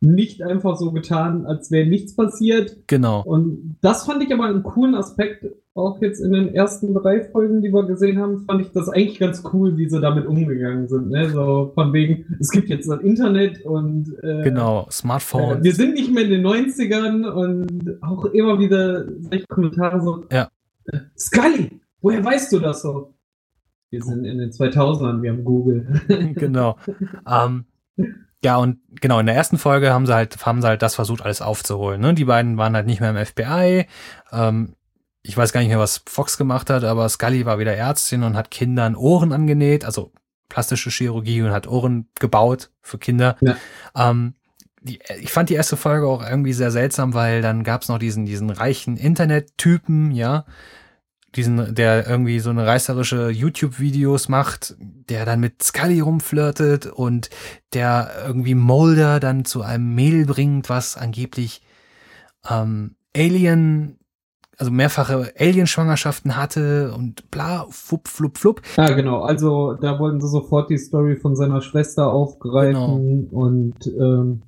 [0.00, 2.76] nicht einfach so getan, als wäre nichts passiert.
[2.86, 3.22] Genau.
[3.22, 5.46] Und das fand ich aber einen coolen Aspekt,
[5.80, 9.18] auch jetzt in den ersten drei Folgen, die wir gesehen haben, fand ich das eigentlich
[9.18, 11.10] ganz cool, wie sie damit umgegangen sind.
[11.10, 11.30] Ne?
[11.30, 15.60] So von wegen, es gibt jetzt das Internet und äh, genau, Smartphone.
[15.60, 20.24] Äh, wir sind nicht mehr in den 90ern und auch immer wieder solche Kommentare so,
[20.30, 20.48] ja.
[20.86, 23.14] Äh, Scully, woher weißt du das so?
[23.90, 26.00] Wir sind in den 2000ern, wir haben Google.
[26.36, 26.76] genau.
[27.26, 27.64] Ähm,
[28.42, 31.22] ja, und genau, in der ersten Folge haben sie halt, haben sie halt das versucht,
[31.22, 32.00] alles aufzuholen.
[32.00, 32.14] Ne?
[32.14, 33.86] Die beiden waren halt nicht mehr im FBI.
[34.32, 34.76] Ähm,
[35.22, 38.36] ich weiß gar nicht mehr, was Fox gemacht hat, aber Scully war wieder Ärztin und
[38.36, 40.12] hat Kindern Ohren angenäht, also
[40.48, 43.36] plastische Chirurgie und hat Ohren gebaut für Kinder.
[43.40, 43.56] Ja.
[43.94, 44.34] Ähm,
[44.82, 47.98] die, ich fand die erste Folge auch irgendwie sehr seltsam, weil dann gab es noch
[47.98, 50.46] diesen, diesen reichen Internet-Typen, ja,
[51.36, 57.30] diesen, der irgendwie so eine reißerische YouTube-Videos macht, der dann mit Scully rumflirtet und
[57.72, 61.62] der irgendwie Mulder dann zu einem Mädel bringt, was angeblich
[62.48, 63.99] ähm, Alien,
[64.60, 68.62] also mehrfache Alien-Schwangerschaften hatte und bla, flup, flup, flup.
[68.76, 69.22] Ja, genau.
[69.22, 73.40] Also da wollten sie sofort die Story von seiner Schwester aufgreifen genau.
[73.40, 74.42] und ähm,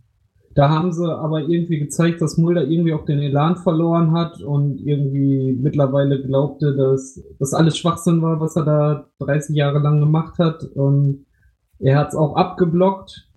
[0.54, 4.78] da haben sie aber irgendwie gezeigt, dass Mulder irgendwie auch den Elan verloren hat und
[4.80, 10.38] irgendwie mittlerweile glaubte, dass das alles Schwachsinn war, was er da 30 Jahre lang gemacht
[10.38, 10.64] hat.
[10.64, 11.24] Und
[11.78, 13.30] er hat es auch abgeblockt.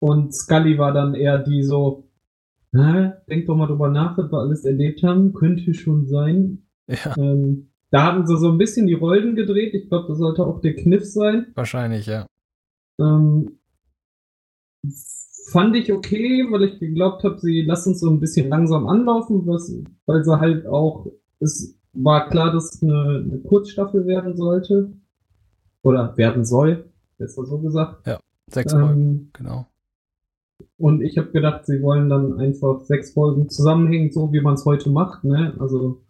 [0.00, 2.07] Und Scully war dann eher die so,
[2.72, 3.12] Hä?
[3.28, 5.32] denk doch mal drüber nach, was wir alles erlebt haben.
[5.32, 6.66] Könnte schon sein.
[6.86, 7.16] Ja.
[7.16, 9.74] Ähm, da haben sie so ein bisschen die Rollen gedreht.
[9.74, 11.46] Ich glaube, das sollte auch der Kniff sein.
[11.54, 12.26] Wahrscheinlich, ja.
[13.00, 13.58] Ähm,
[15.50, 19.46] fand ich okay, weil ich geglaubt habe, sie lassen uns so ein bisschen langsam anlaufen,
[19.46, 19.74] was,
[20.06, 21.06] weil sie halt auch,
[21.40, 24.92] es war klar, dass es eine, eine Kurzstaffel werden sollte.
[25.82, 28.06] Oder werden soll, besser so gesagt.
[28.06, 29.66] Ja, sechs ähm, Folgen, genau.
[30.78, 34.64] Und ich habe gedacht, sie wollen dann einfach sechs Folgen zusammenhängen, so wie man es
[34.64, 35.54] heute macht, ne?
[35.58, 36.02] Also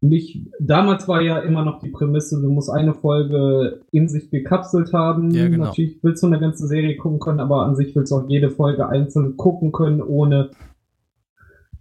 [0.00, 4.92] nicht, damals war ja immer noch die Prämisse, du musst eine Folge in sich gekapselt
[4.92, 5.30] haben.
[5.30, 5.66] Ja, genau.
[5.66, 8.50] Natürlich willst du eine ganze Serie gucken können, aber an sich willst du auch jede
[8.50, 10.50] Folge einzeln gucken können, ohne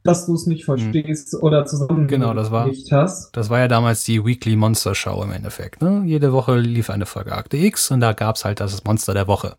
[0.03, 0.77] dass du es nicht hm.
[0.77, 1.39] verstehst mhm.
[1.43, 3.35] oder zusammen genau, das war, nicht hast.
[3.35, 5.81] Das war ja damals die Weekly Monster Show im Endeffekt.
[5.81, 6.03] Ne?
[6.05, 9.27] Jede Woche lief eine Folge Akte X und da gab es halt das Monster der
[9.27, 9.55] Woche.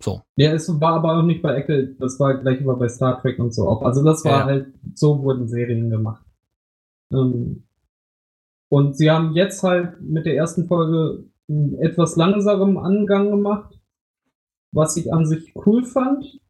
[0.00, 0.22] So.
[0.36, 3.38] Ja, es war aber auch nicht bei Ecke, das war gleich immer bei Star Trek
[3.38, 3.82] und so auch.
[3.82, 4.44] Also das war ja.
[4.44, 6.24] halt, so wurden Serien gemacht.
[7.12, 7.64] Ähm,
[8.68, 13.80] und sie haben jetzt halt mit der ersten Folge einen etwas langsamen Angang gemacht,
[14.72, 16.40] was ich an sich cool fand.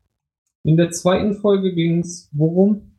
[0.62, 2.92] In der zweiten Folge ging es worum?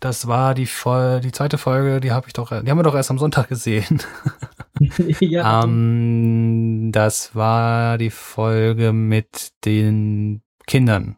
[0.00, 2.94] Das war die, Vol die zweite Folge, die habe ich doch, die haben wir doch
[2.94, 4.02] erst am Sonntag gesehen.
[5.20, 5.64] ja.
[5.64, 11.16] ähm, das war die Folge mit den Kindern,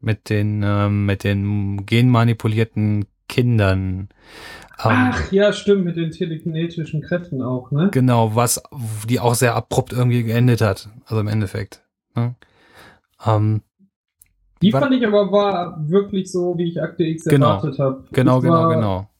[0.00, 4.08] mit den ähm, mit den genmanipulierten Kindern.
[4.82, 7.90] Ähm, Ach ja, stimmt, mit den telekinetischen Kräften auch, ne?
[7.92, 8.62] Genau, was
[9.08, 11.82] die auch sehr abrupt irgendwie geendet hat, also im Endeffekt.
[12.14, 12.34] Ne?
[13.24, 13.62] Ähm,
[14.62, 18.04] die fand ich aber war wirklich so, wie ich Akte X genau, erwartet habe.
[18.12, 19.10] Genau, genau, genau.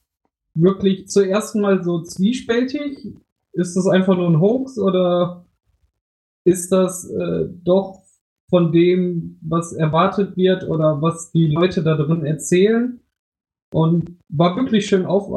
[0.54, 3.14] Wirklich zuerst mal so zwiespältig.
[3.56, 5.46] Ist das einfach nur ein Hoax oder
[6.44, 8.02] ist das äh, doch
[8.48, 13.00] von dem, was erwartet wird oder was die Leute da drin erzählen?
[13.72, 15.28] und war wirklich schön auf,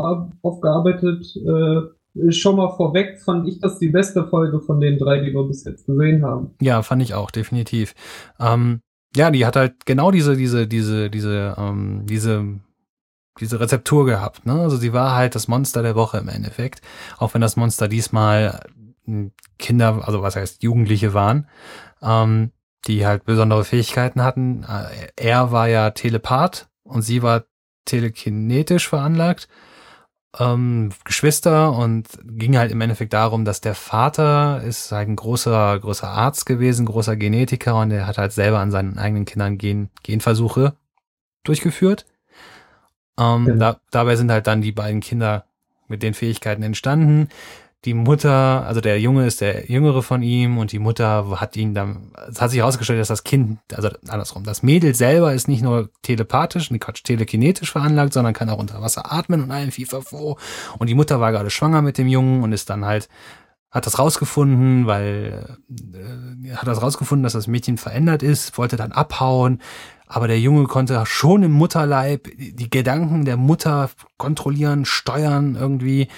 [0.41, 1.36] aufgearbeitet.
[1.36, 5.43] Äh, schon mal vorweg fand ich das die beste Folge von den drei, die wir
[5.43, 6.51] bis jetzt gesehen haben.
[6.61, 7.93] Ja, fand ich auch, definitiv.
[8.39, 8.82] Ähm,
[9.15, 12.59] ja, die hat halt genau diese, diese, diese, diese, ähm, diese,
[13.40, 14.46] diese Rezeptur gehabt.
[14.46, 14.54] Ne?
[14.54, 16.82] Also sie war halt das Monster der Woche im Endeffekt,
[17.18, 18.60] auch wenn das Monster diesmal
[19.06, 21.48] hm, Kinder, also was heißt Jugendliche waren,
[22.02, 22.52] ähm,
[22.88, 24.64] die halt besondere Fähigkeiten hatten.
[24.64, 27.44] Äh, er war ja Telepath und sie war
[27.86, 29.48] telekinetisch veranlagt.
[30.38, 35.80] Ähm, Geschwister und ging halt im Endeffekt darum, dass der Vater ist halt ein großer,
[35.80, 39.90] großer Arzt gewesen, großer Genetiker und er hat halt selber an seinen eigenen Kindern Gen,
[40.04, 40.76] Genversuche
[41.44, 42.06] durchgeführt.
[43.20, 43.59] Ähm, genau.
[43.59, 45.45] da, dabei sind halt dann die beiden Kinder
[45.88, 47.30] mit den Fähigkeiten entstanden
[47.86, 51.74] die Mutter, also der Junge ist der Jüngere von ihm und die Mutter hat ihn
[51.74, 55.61] dann, es hat sich herausgestellt, dass das Kind, also andersrum, das Mädel selber ist nicht
[55.61, 60.38] nur telepathisch, nicht Quatsch, telekinetisch veranlagt, sondern kann auch unter Wasser atmen und allen Fieferfroh.
[60.78, 63.07] Und die Mutter war gerade schwanger mit dem Jungen und ist dann halt,
[63.72, 65.57] hat das rausgefunden, weil,
[65.93, 69.61] äh, hat das rausgefunden, dass das Mädchen verändert ist, wollte dann abhauen,
[70.10, 76.10] aber der Junge konnte schon im Mutterleib die Gedanken der Mutter kontrollieren, steuern irgendwie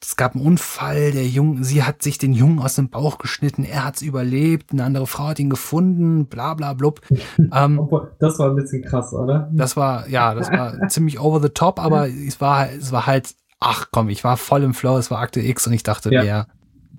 [0.00, 3.64] es gab einen Unfall, der Junge, sie hat sich den Jungen aus dem Bauch geschnitten,
[3.64, 7.00] er hat's überlebt, eine andere Frau hat ihn gefunden, bla bla blub.
[7.52, 9.48] Ähm, das war ein bisschen krass, oder?
[9.52, 13.34] Das war, ja, das war ziemlich over the top, aber es war, es war halt,
[13.58, 16.22] ach komm, ich war voll im Flow, es war Akte X und ich dachte, ja,
[16.22, 16.46] ja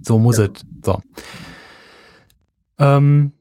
[0.01, 0.45] so muss ja.
[0.45, 0.51] es.
[0.83, 1.01] So.
[2.79, 3.33] Ähm,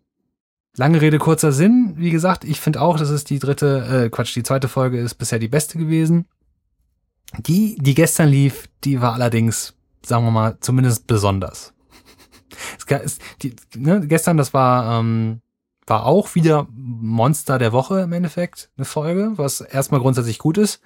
[0.78, 1.94] lange Rede, kurzer Sinn.
[1.96, 5.16] Wie gesagt, ich finde auch, dass es die dritte, äh, Quatsch, die zweite Folge ist
[5.16, 6.26] bisher die beste gewesen.
[7.36, 9.74] Die, die gestern lief, die war allerdings,
[10.04, 11.74] sagen wir mal, zumindest besonders.
[12.88, 15.42] Es, die, ne, gestern, das war, ähm,
[15.86, 20.80] war auch wieder Monster der Woche im Endeffekt, eine Folge, was erstmal grundsätzlich gut ist.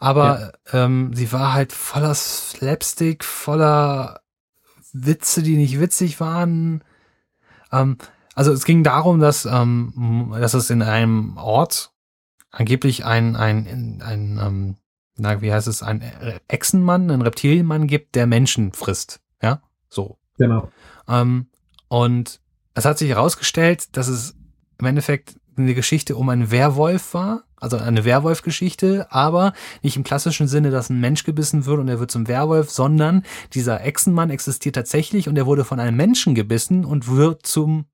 [0.00, 0.84] Aber ja.
[0.84, 4.22] ähm, sie war halt voller Slapstick, voller
[4.92, 6.82] Witze, die nicht witzig waren.
[7.70, 7.98] Ähm,
[8.34, 11.92] also es ging darum, dass, ähm, dass es in einem Ort
[12.50, 14.76] angeblich ein, ein, ein, ein ähm,
[15.16, 16.02] na, wie heißt es, ein
[16.48, 19.20] Echsenmann, ein Reptilienmann gibt, der Menschen frisst.
[19.42, 20.18] Ja, so.
[20.38, 20.70] Genau.
[21.08, 21.46] Ähm,
[21.88, 22.40] und
[22.74, 24.34] es hat sich herausgestellt, dass es
[24.78, 29.52] im Endeffekt eine Geschichte um einen Werwolf war, also eine Werwolf-Geschichte, aber
[29.82, 33.22] nicht im klassischen Sinne, dass ein Mensch gebissen wird und er wird zum Werwolf, sondern
[33.52, 37.84] dieser Echsenmann existiert tatsächlich und er wurde von einem Menschen gebissen und wird zum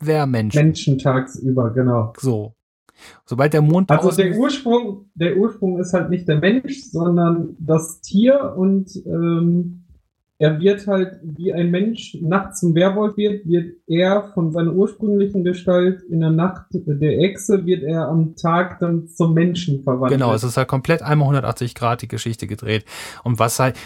[0.00, 0.54] Wehrmensch.
[0.54, 2.12] Menschen tagsüber, genau.
[2.18, 2.54] So.
[3.24, 8.00] Sobald der Mond Also der Ursprung, der Ursprung ist halt nicht der Mensch, sondern das
[8.00, 9.84] Tier und ähm,
[10.40, 15.44] er wird halt, wie ein Mensch nachts zum Werwolf wird, wird er von seiner ursprünglichen
[15.44, 20.18] Gestalt in der Nacht der Echse, wird er am Tag dann zum Menschen verwandelt.
[20.18, 22.86] Genau, es ist halt komplett einmal 180 Grad die Geschichte gedreht.
[23.22, 23.76] Und was halt,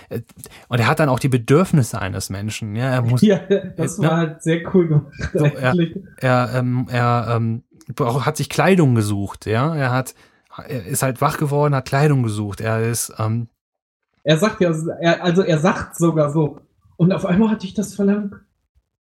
[0.69, 2.77] und er hat dann auch die Bedürfnisse eines Menschen.
[2.77, 3.41] Ja, er muss, ja
[3.77, 4.17] das war ne?
[4.17, 5.13] halt sehr cool gemacht.
[5.33, 5.75] So, er,
[6.19, 7.65] er, ähm, er ähm,
[7.99, 9.75] hat sich Kleidung gesucht, ja.
[9.75, 10.15] Er hat,
[10.69, 12.61] er ist halt wach geworden, hat Kleidung gesucht.
[12.61, 13.49] Er ist, ähm,
[14.25, 16.61] Er sagt ja, er, also er sagt sogar so.
[16.97, 18.35] Und auf einmal hatte ich das Verlangen,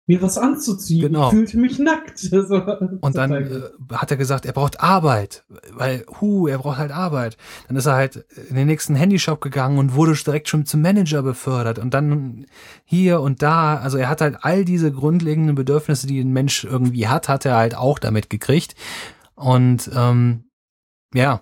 [0.07, 1.01] mir was anzuziehen.
[1.01, 1.27] Genau.
[1.27, 2.27] Ich fühlte mich nackt.
[3.01, 3.61] Und dann äh,
[3.93, 7.37] hat er gesagt, er braucht Arbeit, weil, hu, er braucht halt Arbeit.
[7.67, 11.21] Dann ist er halt in den nächsten Handyshop gegangen und wurde direkt schon zum Manager
[11.21, 12.45] befördert und dann
[12.83, 13.77] hier und da.
[13.77, 17.55] Also er hat halt all diese grundlegenden Bedürfnisse, die ein Mensch irgendwie hat, hat er
[17.55, 18.75] halt auch damit gekriegt.
[19.35, 20.45] Und ähm,
[21.13, 21.41] ja,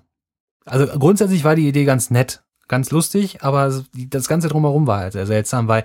[0.65, 5.13] also grundsätzlich war die Idee ganz nett, ganz lustig, aber das Ganze drumherum war halt
[5.13, 5.83] sehr seltsam, weil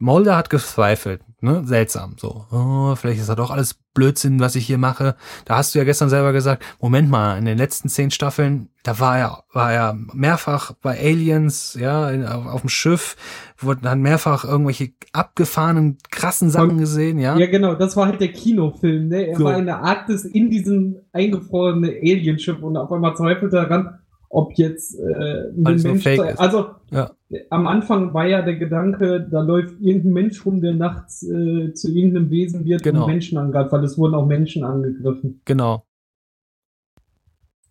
[0.00, 1.62] Mulder hat gezweifelt, ne?
[1.64, 2.14] Seltsam.
[2.18, 5.16] So, oh, vielleicht ist das doch alles Blödsinn, was ich hier mache.
[5.44, 9.00] Da hast du ja gestern selber gesagt, Moment mal, in den letzten zehn Staffeln, da
[9.00, 13.16] war er, war er mehrfach bei Aliens, ja, auf, auf dem Schiff,
[13.58, 17.36] wurde dann mehrfach irgendwelche abgefahrenen, krassen Sachen gesehen, ja.
[17.36, 19.26] Ja, genau, das war halt der Kinofilm, ne?
[19.26, 19.44] Er so.
[19.44, 23.98] war in der Arktis in diesem eingefrorenen Alienschiff und auf einmal zweifelt er daran,
[24.30, 26.06] ob jetzt äh, ein Alles Mensch.
[26.36, 27.10] Also ja.
[27.50, 31.90] am Anfang war ja der Gedanke, da läuft irgendein Mensch rum, der nachts äh, zu
[31.90, 33.04] irgendeinem Wesen wird genau.
[33.04, 35.40] und Menschen angreift, weil es wurden auch Menschen angegriffen.
[35.44, 35.84] Genau.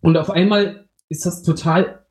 [0.00, 2.04] Und auf einmal ist das total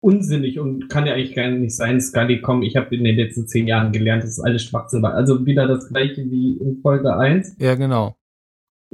[0.00, 2.00] unsinnig und kann ja eigentlich gar nicht sein.
[2.00, 5.04] Scully, komm, ich habe in den letzten zehn Jahren gelernt, das ist alles Schwachsinn.
[5.04, 7.56] Also wieder das gleiche wie in Folge 1.
[7.58, 8.16] Ja, genau.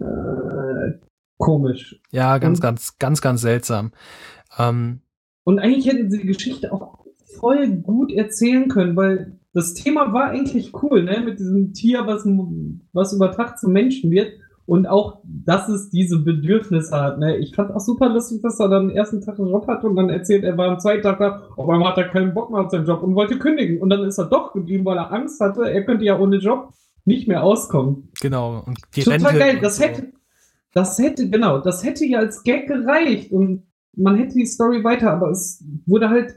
[0.01, 0.99] Äh,
[1.39, 2.01] komisch.
[2.11, 3.93] Ja, ganz, und, ganz, ganz, ganz seltsam.
[4.59, 5.01] Ähm,
[5.45, 7.05] und eigentlich hätten sie die Geschichte auch
[7.39, 11.21] voll gut erzählen können, weil das Thema war eigentlich cool, ne?
[11.25, 12.25] Mit diesem Tier, was,
[12.93, 14.33] was über Tag zum Menschen wird.
[14.67, 17.19] Und auch, dass es diese Bedürfnisse hat.
[17.19, 17.37] Ne?
[17.37, 19.95] Ich fand auch super lustig, dass er dann den ersten Tag einen Job hatte und
[19.95, 22.63] dann erzählt, er war am zweiten Tag da, auf einmal hat er keinen Bock mehr
[22.63, 23.83] auf seinen Job und wollte kündigen.
[23.83, 26.73] Und dann ist er doch geblieben, weil er Angst hatte, er könnte ja ohne Job
[27.05, 28.09] nicht mehr auskommen.
[28.23, 28.63] Genau.
[28.65, 29.59] Und die Total Rente geil.
[29.61, 30.13] Das hätte,
[30.73, 33.65] das hätte, genau, das hätte ja als Gag gereicht und
[33.97, 36.35] man hätte die Story weiter, aber es wurde halt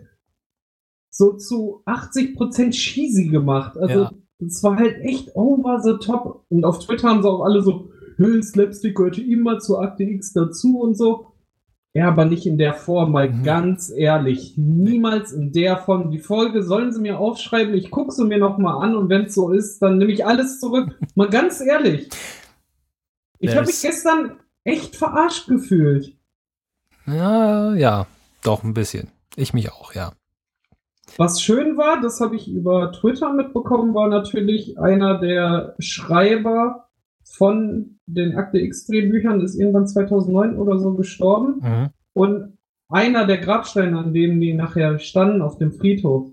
[1.10, 3.78] so zu 80% cheesy gemacht.
[3.78, 4.70] Also, es ja.
[4.70, 6.45] war halt echt over the top.
[6.49, 7.89] Und auf Twitter haben sie auch alle so,
[8.41, 11.28] Slapstick gehörte immer zu Akte X dazu und so.
[11.93, 13.43] Ja, aber nicht in der Form, mal mhm.
[13.43, 14.53] ganz ehrlich.
[14.55, 16.12] Niemals in der Form.
[16.12, 19.34] Die Folge sollen sie mir aufschreiben, ich gucke sie mir nochmal an und wenn es
[19.34, 20.99] so ist, dann nehme ich alles zurück.
[21.16, 22.10] mal ganz ehrlich.
[23.39, 26.16] Ich habe mich gestern echt verarscht gefühlt.
[27.08, 28.08] Ja, ja,
[28.43, 29.10] doch ein bisschen.
[29.36, 30.12] Ich mich auch, ja.
[31.16, 36.89] Was schön war, das habe ich über Twitter mitbekommen, war natürlich einer der Schreiber
[37.24, 41.62] von den Akte X-Drehbüchern, ist irgendwann 2009 oder so gestorben.
[41.62, 41.89] Mhm.
[42.14, 42.58] Und
[42.89, 46.32] einer der Grabsteine, an denen die nachher standen auf dem Friedhof,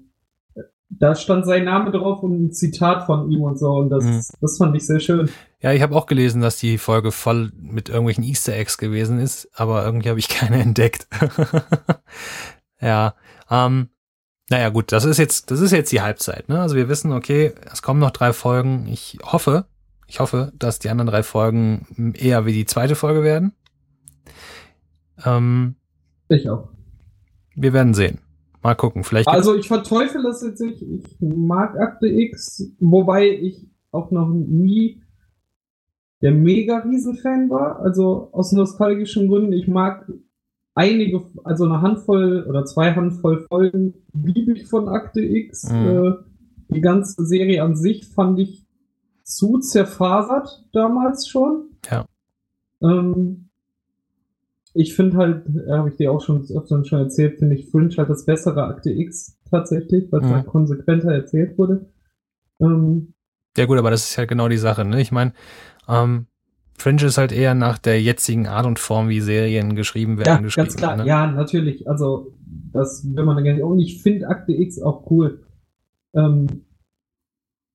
[0.89, 3.71] da stand sein Name drauf und ein Zitat von ihm und so.
[3.73, 4.23] Und das, mhm.
[4.41, 5.29] das fand ich sehr schön.
[5.65, 9.49] Ja, ich habe auch gelesen, dass die Folge voll mit irgendwelchen Easter Eggs gewesen ist,
[9.55, 11.09] aber irgendwie habe ich keine entdeckt.
[12.83, 13.15] ja,
[13.51, 13.89] ähm,
[14.51, 16.51] naja, gut, das ist jetzt, das ist jetzt die Halbzeit.
[16.51, 16.61] Ne?
[16.61, 18.87] Also wir wissen, okay, es kommen noch drei Folgen.
[18.89, 19.65] Ich hoffe,
[20.07, 23.55] ich hoffe, dass die anderen drei Folgen eher wie die zweite Folge werden.
[25.25, 25.77] Ähm,
[26.29, 26.69] ich auch.
[27.55, 28.19] Wir werden sehen.
[28.63, 29.03] Mal gucken.
[29.03, 29.29] Vielleicht.
[29.29, 30.83] Also ich verteufel das jetzt nicht.
[30.83, 35.01] Ich mag Akte X, wobei ich auch noch nie
[36.25, 37.81] der mega Riesen-Fan war.
[37.81, 39.53] Also aus nostalgischen Gründen.
[39.53, 40.11] Ich mag
[40.75, 45.71] einige, also eine Handvoll oder zwei Handvoll Folgen liebe ich von Akte X.
[45.71, 45.87] Mhm.
[45.87, 46.13] Äh,
[46.71, 48.65] die ganze Serie an sich fand ich
[49.23, 51.67] zu zerfasert damals schon.
[51.91, 52.07] Ja.
[52.81, 53.51] Ähm,
[54.73, 57.95] ich finde halt, äh, habe ich dir auch schon öfter schon erzählt, finde ich Fringe
[57.99, 60.35] halt das bessere Akte X tatsächlich, weil es mhm.
[60.37, 61.85] halt konsequenter erzählt wurde.
[62.61, 63.13] Ähm,
[63.59, 65.03] ja gut, aber das ist ja genau die Sache, ne?
[65.03, 65.35] Ich meine,
[65.89, 66.27] ähm,
[66.77, 70.41] Fringe ist halt eher nach der jetzigen Art und Form, wie Serien geschrieben werden, ja,
[70.41, 70.67] geschrieben.
[70.67, 71.07] Ganz klar, ne?
[71.07, 71.89] ja, natürlich.
[71.89, 72.35] Also,
[72.73, 73.65] das will man dann gerne.
[73.65, 75.43] Und ich finde Akte X auch cool.
[76.15, 76.65] Ähm,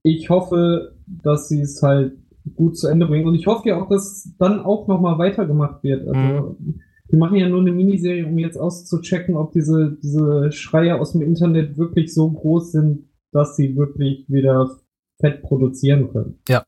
[0.03, 2.17] ich hoffe, dass sie es halt
[2.55, 3.27] gut zu Ende bringen.
[3.27, 6.07] Und ich hoffe ja auch, dass dann auch nochmal weitergemacht wird.
[6.07, 6.81] Also, mhm.
[7.11, 11.21] die machen ja nur eine Miniserie, um jetzt auszuchecken, ob diese, diese Schreie aus dem
[11.21, 14.77] Internet wirklich so groß sind, dass sie wirklich wieder
[15.19, 16.39] Fett produzieren können.
[16.47, 16.63] Ja.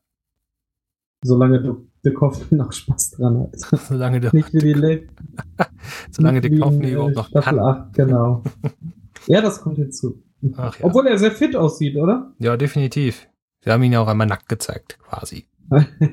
[1.22, 3.80] Solange du der Kopf noch Spaß dran hat.
[3.88, 5.08] Solange der nicht wie die Le
[6.10, 7.60] Solange der Kopf überhaupt noch Staffel kann.
[7.60, 8.42] 8, genau.
[9.26, 10.22] ja, das kommt hinzu.
[10.56, 10.84] Ach, ja.
[10.84, 12.32] Obwohl er sehr fit aussieht, oder?
[12.38, 13.28] Ja, definitiv.
[13.62, 15.46] Wir haben ihn ja auch einmal nackt gezeigt, quasi.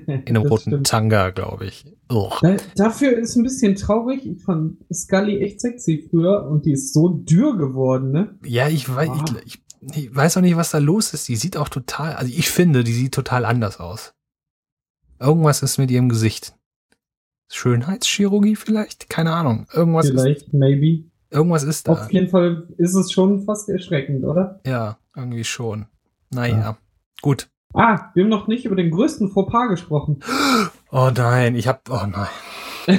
[0.06, 0.88] In einem roten stimmt.
[0.88, 1.86] Tanga, glaube ich.
[2.08, 4.26] Da, dafür ist ein bisschen traurig.
[4.26, 8.38] Ich fand Scully echt sexy früher und die ist so dürr geworden, ne?
[8.46, 9.26] Ja, ich weiß, ah.
[9.46, 9.62] ich,
[9.94, 11.28] ich, weiß auch nicht, was da los ist.
[11.28, 14.14] Die sieht auch total, also ich finde, die sieht total anders aus.
[15.20, 16.56] Irgendwas ist mit ihrem Gesicht.
[17.52, 19.10] Schönheitschirurgie vielleicht?
[19.10, 19.68] Keine Ahnung.
[19.74, 21.04] Irgendwas vielleicht, ist, maybe.
[21.30, 21.94] Irgendwas ist da.
[21.94, 24.60] Auf jeden Fall ist es schon fast erschreckend, oder?
[24.66, 25.88] Ja, irgendwie schon.
[26.32, 26.78] Naja, ja.
[27.22, 27.50] gut.
[27.74, 30.20] Ah, wir haben noch nicht über den größten Fauxpas gesprochen.
[30.92, 32.28] Oh nein, ich hab, oh nein.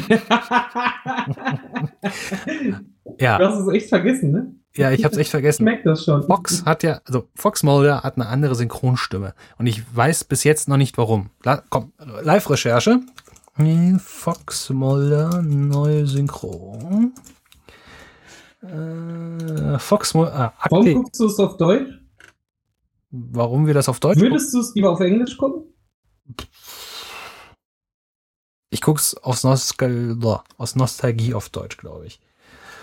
[3.19, 3.37] ja.
[3.37, 4.55] Du hast es echt vergessen, ne?
[4.77, 5.63] Ja, ich hab's echt vergessen.
[5.63, 6.23] Ich merke das schon.
[6.23, 9.35] Fox hat ja, also Fox Mulder hat eine andere Synchronstimme.
[9.59, 11.31] Und ich weiß bis jetzt noch nicht warum.
[11.43, 13.01] La komm, Live-Recherche.
[13.99, 17.13] Fox Mulder, neue Synchron.
[18.63, 20.35] Äh, Fox Mulder.
[20.35, 21.91] Ah, warum guckst du es auf Deutsch?
[23.11, 25.65] Warum wir das auf Deutsch Würdest du es lieber auf Englisch gucken?
[28.71, 30.17] Ich guck's aus, Nostal
[30.57, 32.21] aus Nostalgie auf Deutsch, glaube ich.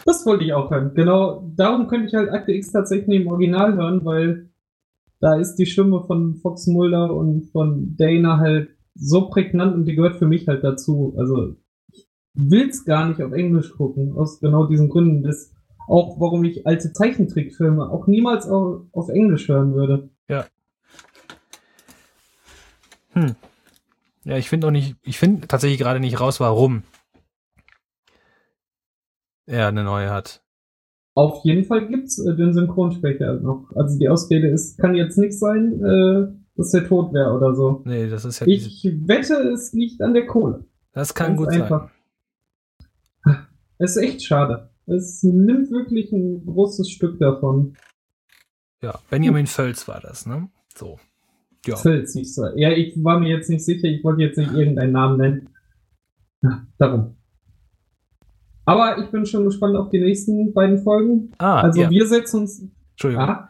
[0.07, 0.93] Das wollte ich auch hören.
[0.95, 4.49] Genau, darum könnte ich halt Akte X tatsächlich im Original hören, weil
[5.19, 9.95] da ist die Stimme von Fox Mulder und von Dana halt so prägnant und die
[9.95, 11.13] gehört für mich halt dazu.
[11.17, 11.57] Also
[11.91, 15.23] ich will's gar nicht auf Englisch gucken, aus genau diesen Gründen.
[15.23, 15.51] Das
[15.89, 20.09] auch, warum ich alte Zeichentrickfilme auch niemals auf, auf Englisch hören würde.
[20.29, 20.45] Ja.
[23.11, 23.35] Hm.
[24.23, 26.83] Ja, ich finde auch nicht, ich finde tatsächlich gerade nicht raus, warum
[29.47, 30.43] er eine neue hat.
[31.15, 33.71] Auf jeden Fall gibt's äh, den Synchronsprecher noch.
[33.75, 37.81] Also die Ausrede ist, kann jetzt nicht sein, äh, dass er tot wäre oder so.
[37.85, 40.65] Nee, das ist ja Ich wette, es liegt an der Kohle.
[40.91, 41.89] Das kann Ganz gut einfach.
[43.25, 43.37] sein.
[43.79, 44.71] Es ist echt schade.
[44.87, 47.77] Es nimmt wirklich ein großes Stück davon.
[48.81, 50.49] Ja, Benjamin Völz war das, ne?
[50.75, 50.97] So.
[51.65, 51.75] Ja.
[51.75, 52.57] Fels hieß er.
[52.57, 55.49] Ja, ich war mir jetzt nicht sicher, ich wollte jetzt nicht irgendeinen Namen nennen.
[56.41, 57.16] Ja, darum.
[58.68, 61.32] Aber ich bin schon gespannt auf die nächsten beiden Folgen.
[61.38, 61.89] Ah, also ja.
[61.89, 62.63] wir setzen uns.
[62.91, 63.24] Entschuldigung.
[63.24, 63.49] Ah,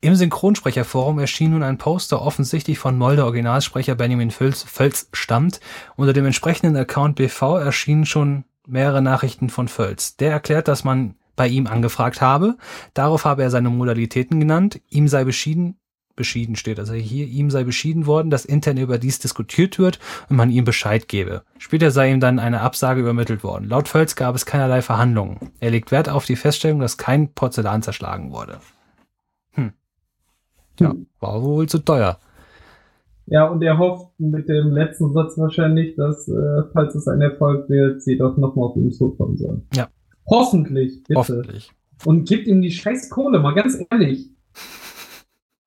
[0.00, 5.60] im Synchronsprecherforum erschien nun ein Poster, offensichtlich von Molde Originalsprecher Benjamin Völz, Völz stammt.
[5.96, 10.16] Unter dem entsprechenden Account BV erschienen schon mehrere Nachrichten von Völz.
[10.16, 12.56] Der erklärt, dass man bei ihm angefragt habe.
[12.94, 14.80] Darauf habe er seine Modalitäten genannt.
[14.88, 15.78] Ihm sei beschieden,
[16.16, 19.98] beschieden steht also hier, ihm sei beschieden worden, dass intern über dies diskutiert wird
[20.28, 21.42] und man ihm Bescheid gebe.
[21.58, 23.68] Später sei ihm dann eine Absage übermittelt worden.
[23.68, 25.38] Laut Völz gab es keinerlei Verhandlungen.
[25.60, 28.58] Er legt Wert auf die Feststellung, dass kein Porzellan zerschlagen wurde.
[30.80, 31.06] Ja, hm.
[31.20, 32.18] war wohl zu teuer.
[33.26, 37.70] Ja, und er hofft mit dem letzten Satz wahrscheinlich, dass, äh, falls es ein Erfolg
[37.70, 39.66] wird, sie doch nochmal auf ihn zukommen sollen.
[39.72, 39.88] Ja.
[40.26, 41.18] Hoffentlich, bitte.
[41.18, 41.70] Hoffentlich.
[42.04, 44.30] Und gibt ihm die scheiß Kohle, mal ganz ehrlich.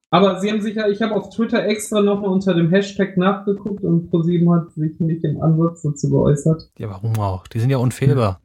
[0.10, 4.10] Aber sie haben sicher, ich habe auf Twitter extra nochmal unter dem Hashtag nachgeguckt und
[4.10, 6.72] ProSieben hat sich nicht im Ansatz dazu geäußert.
[6.78, 7.48] Ja, warum auch?
[7.48, 8.42] Die sind ja unfehlbar.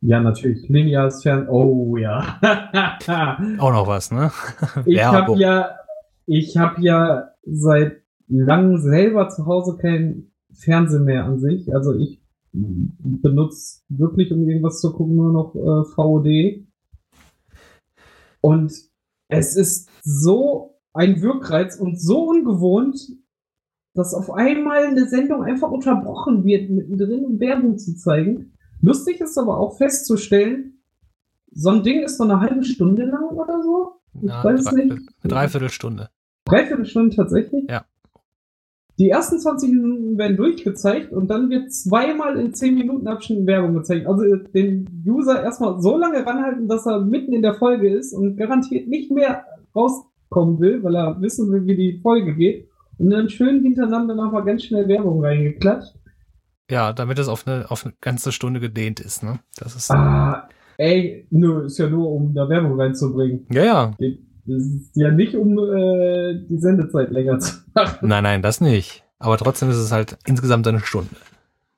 [0.00, 0.68] Ja, natürlich.
[0.68, 1.50] Lineares Fernsehen.
[1.50, 2.40] Oh ja.
[3.58, 4.32] Auch noch was, ne?
[4.86, 5.76] ich habe ja,
[6.26, 11.72] ich habe ja seit langem selber zu Hause kein Fernsehen mehr an sich.
[11.74, 12.20] Also ich
[12.52, 16.66] benutze wirklich, um irgendwas zu gucken, nur noch äh, VOD.
[18.40, 18.72] Und
[19.32, 22.98] es ist so ein Wirkreiz und so ungewohnt,
[23.94, 28.52] dass auf einmal eine Sendung einfach unterbrochen wird, mittendrin um Werbung zu zeigen.
[28.80, 30.82] Lustig ist aber auch festzustellen,
[31.50, 34.00] so ein Ding ist so eine halbe Stunde lang oder so.
[34.22, 34.92] Ich ja, weiß drei, nicht.
[35.22, 36.10] Eine Dreiviertelstunde.
[36.44, 37.64] Dreiviertelstunde tatsächlich?
[37.70, 37.84] Ja.
[39.02, 43.74] Die ersten 20 Minuten werden durchgezeigt und dann wird zweimal in 10 Minuten Abschnitten Werbung
[43.74, 44.06] gezeigt.
[44.06, 44.22] Also
[44.54, 48.86] den User erstmal so lange ranhalten, dass er mitten in der Folge ist und garantiert
[48.86, 49.44] nicht mehr
[49.74, 52.68] rauskommen will, weil er wissen will, wie die Folge geht.
[52.96, 55.96] Und dann schön hintereinander nochmal ganz schnell Werbung reingeklatscht.
[56.70, 59.40] Ja, damit es auf eine, auf eine ganze Stunde gedehnt ist, ne?
[59.58, 59.90] Das ist.
[59.90, 60.48] Ah,
[60.78, 63.48] ey, nö, ist ja nur, um da Werbung reinzubringen.
[63.50, 63.94] Ja, ja.
[64.44, 68.08] Das ist ja nicht, um äh, die Sendezeit länger zu machen.
[68.08, 69.04] Nein, nein, das nicht.
[69.18, 71.14] Aber trotzdem ist es halt insgesamt eine Stunde.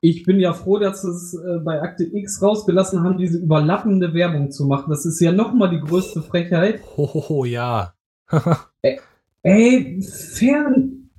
[0.01, 4.51] Ich bin ja froh, dass es äh, bei Akte X rausgelassen haben, diese überlappende Werbung
[4.51, 4.91] zu machen.
[4.91, 6.81] Das ist ja nochmal die größte Frechheit.
[6.97, 7.95] Hohoho, ja.
[8.83, 9.01] ey,
[9.43, 11.11] ey, fern.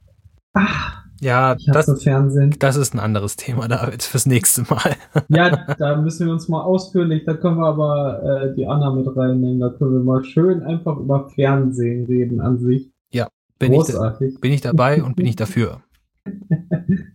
[0.54, 2.56] Ach, ja, das, Fernsehen.
[2.60, 4.96] das ist ein anderes Thema, David, fürs nächste Mal.
[5.30, 9.08] ja, da müssen wir uns mal ausführlich, da können wir aber äh, die Anna mit
[9.16, 12.92] reinnehmen, da können wir mal schön einfach über Fernsehen reden an sich.
[13.12, 14.36] Ja, bin, Großartig.
[14.36, 15.82] ich, bin ich dabei und bin ich dafür.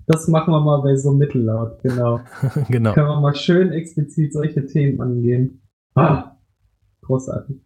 [0.06, 2.18] Das machen wir mal bei so mittellaut, genau.
[2.68, 2.94] genau.
[2.94, 5.62] Können wir mal schön explizit solche Themen angehen.
[5.94, 6.36] Ah,
[7.02, 7.60] großartig.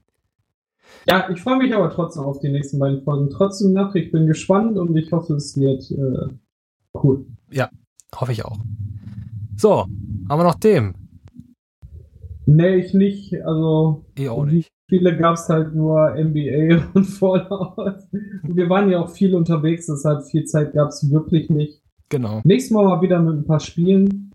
[1.08, 3.30] Ja, ich freue mich aber trotzdem auf die nächsten beiden Folgen.
[3.30, 6.34] Trotzdem nach, ich bin gespannt und ich hoffe, es wird äh,
[7.02, 7.26] cool.
[7.50, 7.68] Ja,
[8.14, 8.58] hoffe ich auch.
[9.56, 9.86] So,
[10.28, 10.94] haben wir noch Themen?
[12.46, 13.34] Nee, ich nicht.
[13.44, 14.68] Also, ich auch nicht.
[14.88, 18.02] Viele gab es halt nur NBA und Fallout.
[18.42, 21.82] Wir waren ja auch viel unterwegs, deshalb viel Zeit gab es wirklich nicht.
[22.10, 22.40] Genau.
[22.44, 24.34] Nächstes Mal mal wieder mit ein paar Spielen.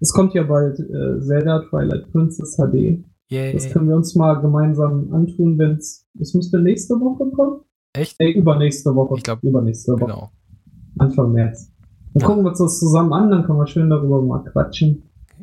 [0.00, 3.04] Es kommt ja bald äh, Zelda Twilight Princess HD.
[3.28, 3.52] Yay.
[3.52, 6.06] Das können wir uns mal gemeinsam antun, wenn es.
[6.18, 7.60] Es müsste nächste Woche kommen.
[7.92, 8.18] Echt?
[8.18, 9.16] Äh, übernächste Woche.
[9.16, 10.06] Ich glaube, übernächste Woche.
[10.06, 10.32] Genau.
[10.98, 11.70] Anfang März.
[12.14, 12.26] Dann ja.
[12.26, 15.02] gucken wir uns das zusammen an, dann können wir schön darüber mal quatschen.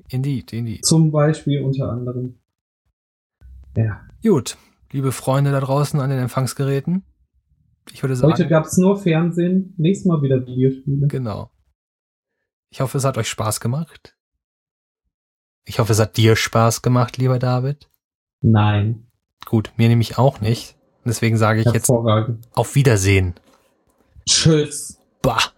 [0.09, 0.85] Indeed, indeed.
[0.85, 2.35] Zum Beispiel unter anderem.
[3.77, 4.01] Ja.
[4.23, 4.57] Gut,
[4.91, 7.03] liebe Freunde da draußen an den Empfangsgeräten.
[7.91, 8.33] Ich würde sagen.
[8.33, 11.07] Heute gab es nur Fernsehen, nächstes Mal wieder Videospiele.
[11.07, 11.51] Genau.
[12.71, 14.14] Ich hoffe, es hat euch Spaß gemacht.
[15.65, 17.89] Ich hoffe, es hat dir Spaß gemacht, lieber David.
[18.41, 19.07] Nein.
[19.45, 20.75] Gut, mir nämlich auch nicht.
[21.03, 23.35] Deswegen sage ich jetzt auf Wiedersehen.
[24.27, 24.97] Tschüss.
[25.21, 25.54] Bah.